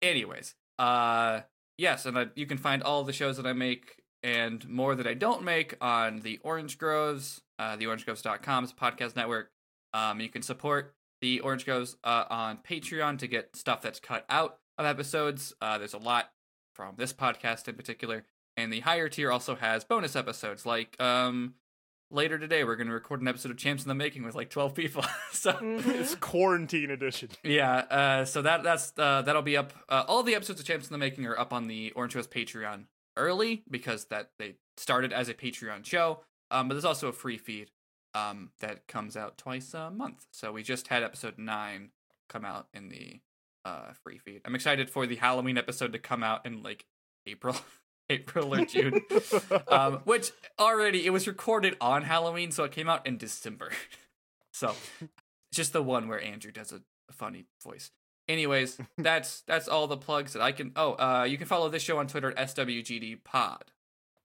[0.00, 1.40] Anyways, uh
[1.76, 5.06] yes, and I, you can find all the shows that I make and more that
[5.06, 9.50] I don't make on the Orange Groves, uh theorangegroves.com's podcast network.
[9.94, 14.26] Um you can support the Orange Groves uh, on Patreon to get stuff that's cut
[14.28, 15.54] out of episodes.
[15.60, 16.32] Uh there's a lot
[16.74, 18.24] from this podcast in particular,
[18.56, 21.54] and the higher tier also has bonus episodes like um
[22.10, 24.50] later today we're going to record an episode of Champs in the Making with like
[24.50, 25.04] 12 people.
[25.32, 27.30] so it's quarantine edition.
[27.44, 29.72] yeah, uh, so that that's uh, that'll be up.
[29.88, 32.28] Uh, all the episodes of Champs in the Making are up on the Orange Groves
[32.28, 32.84] Patreon
[33.16, 36.20] early because that they started as a Patreon show.
[36.50, 37.70] Um, but there's also a free feed
[38.14, 40.26] um, that comes out twice a month.
[40.32, 41.90] So we just had episode nine
[42.28, 43.20] come out in the
[43.64, 44.42] uh, free feed.
[44.44, 46.86] I'm excited for the Halloween episode to come out in like
[47.26, 47.56] April,
[48.10, 49.00] April or June.
[49.68, 53.70] um, which already it was recorded on Halloween, so it came out in December.
[54.52, 54.74] so
[55.52, 57.90] just the one where Andrew does a, a funny voice.
[58.28, 60.72] Anyways, that's that's all the plugs that I can.
[60.76, 63.64] Oh, uh, you can follow this show on Twitter at SWGD Pod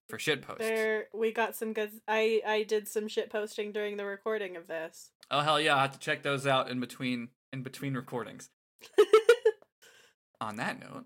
[0.09, 0.63] for shit posts.
[0.67, 1.91] There, we got some good.
[2.07, 5.11] I I did some shit posting during the recording of this.
[5.29, 5.75] Oh hell yeah!
[5.77, 8.49] I have to check those out in between in between recordings.
[10.41, 11.05] On that note,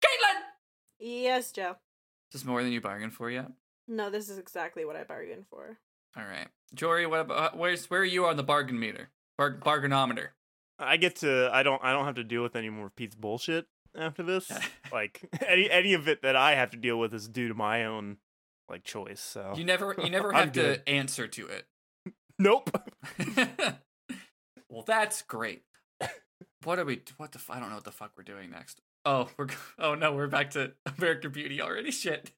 [0.00, 0.40] Caitlin,
[1.00, 1.70] yes, Joe.
[2.32, 3.50] is this more than you bargained for yet?
[3.88, 5.78] No, this is exactly what I bargained for.
[6.16, 9.10] All right, Jory, what about where's where are you on the bargain meter?
[9.36, 10.28] Bar- bargainometer.
[10.80, 13.66] I get to I don't I don't have to deal with any more Pete's bullshit
[13.96, 14.50] after this.
[14.92, 17.84] like any any of it that I have to deal with is due to my
[17.84, 18.16] own
[18.68, 19.20] like choice.
[19.20, 21.66] So You never you never have to answer to it.
[22.38, 22.70] nope.
[24.68, 25.62] well, that's great.
[26.64, 27.00] What are we?
[27.16, 27.40] What the?
[27.48, 28.80] I don't know what the fuck we're doing next.
[29.06, 29.46] Oh, we're.
[29.78, 31.90] Oh no, we're back to American Beauty already.
[31.90, 32.30] Shit.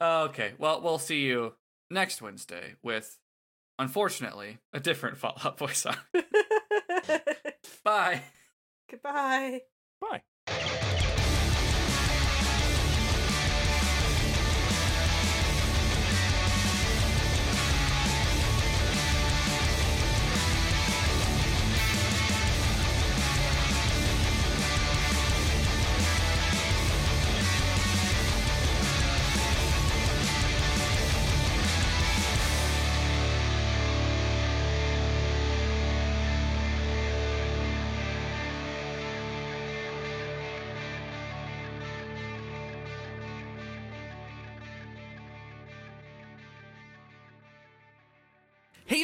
[0.00, 0.52] okay.
[0.58, 1.54] Well, we'll see you
[1.90, 3.18] next Wednesday with,
[3.78, 5.96] unfortunately, a different Fall Out Boy song.
[7.84, 8.22] Bye.
[8.90, 9.62] Goodbye.
[10.00, 10.22] Bye.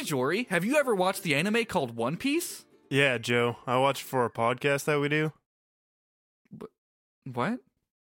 [0.01, 2.65] Hey, Jory, have you ever watched the anime called One Piece?
[2.89, 3.57] Yeah, Joe.
[3.67, 5.31] I watch for a podcast that we do.
[7.31, 7.59] What?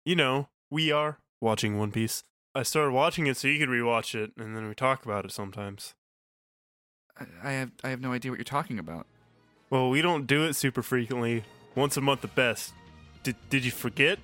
[0.03, 2.23] You know, we are watching One Piece.
[2.53, 5.31] I started watching it so you could rewatch it, and then we talk about it
[5.31, 5.93] sometimes.
[7.41, 9.07] I have I have no idea what you're talking about.
[9.69, 11.45] Well, we don't do it super frequently.
[11.75, 12.73] Once a month at best.
[13.23, 14.19] Did Did you forget?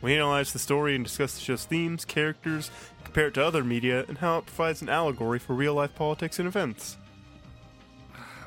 [0.00, 2.70] We analyze the story and discuss the show's themes, characters,
[3.02, 6.38] compare it to other media, and how it provides an allegory for real life politics
[6.38, 6.98] and events.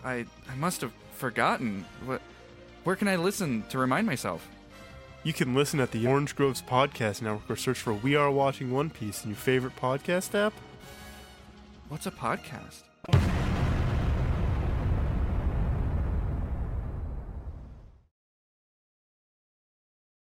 [0.10, 1.86] I I must have forgotten.
[2.06, 2.22] What?
[2.84, 4.48] Where can I listen to remind myself?
[5.24, 8.72] You can listen at the Orange Groves Podcast Network or search for We Are Watching
[8.72, 10.54] One Piece in your favorite podcast app.
[11.90, 13.49] What's a podcast?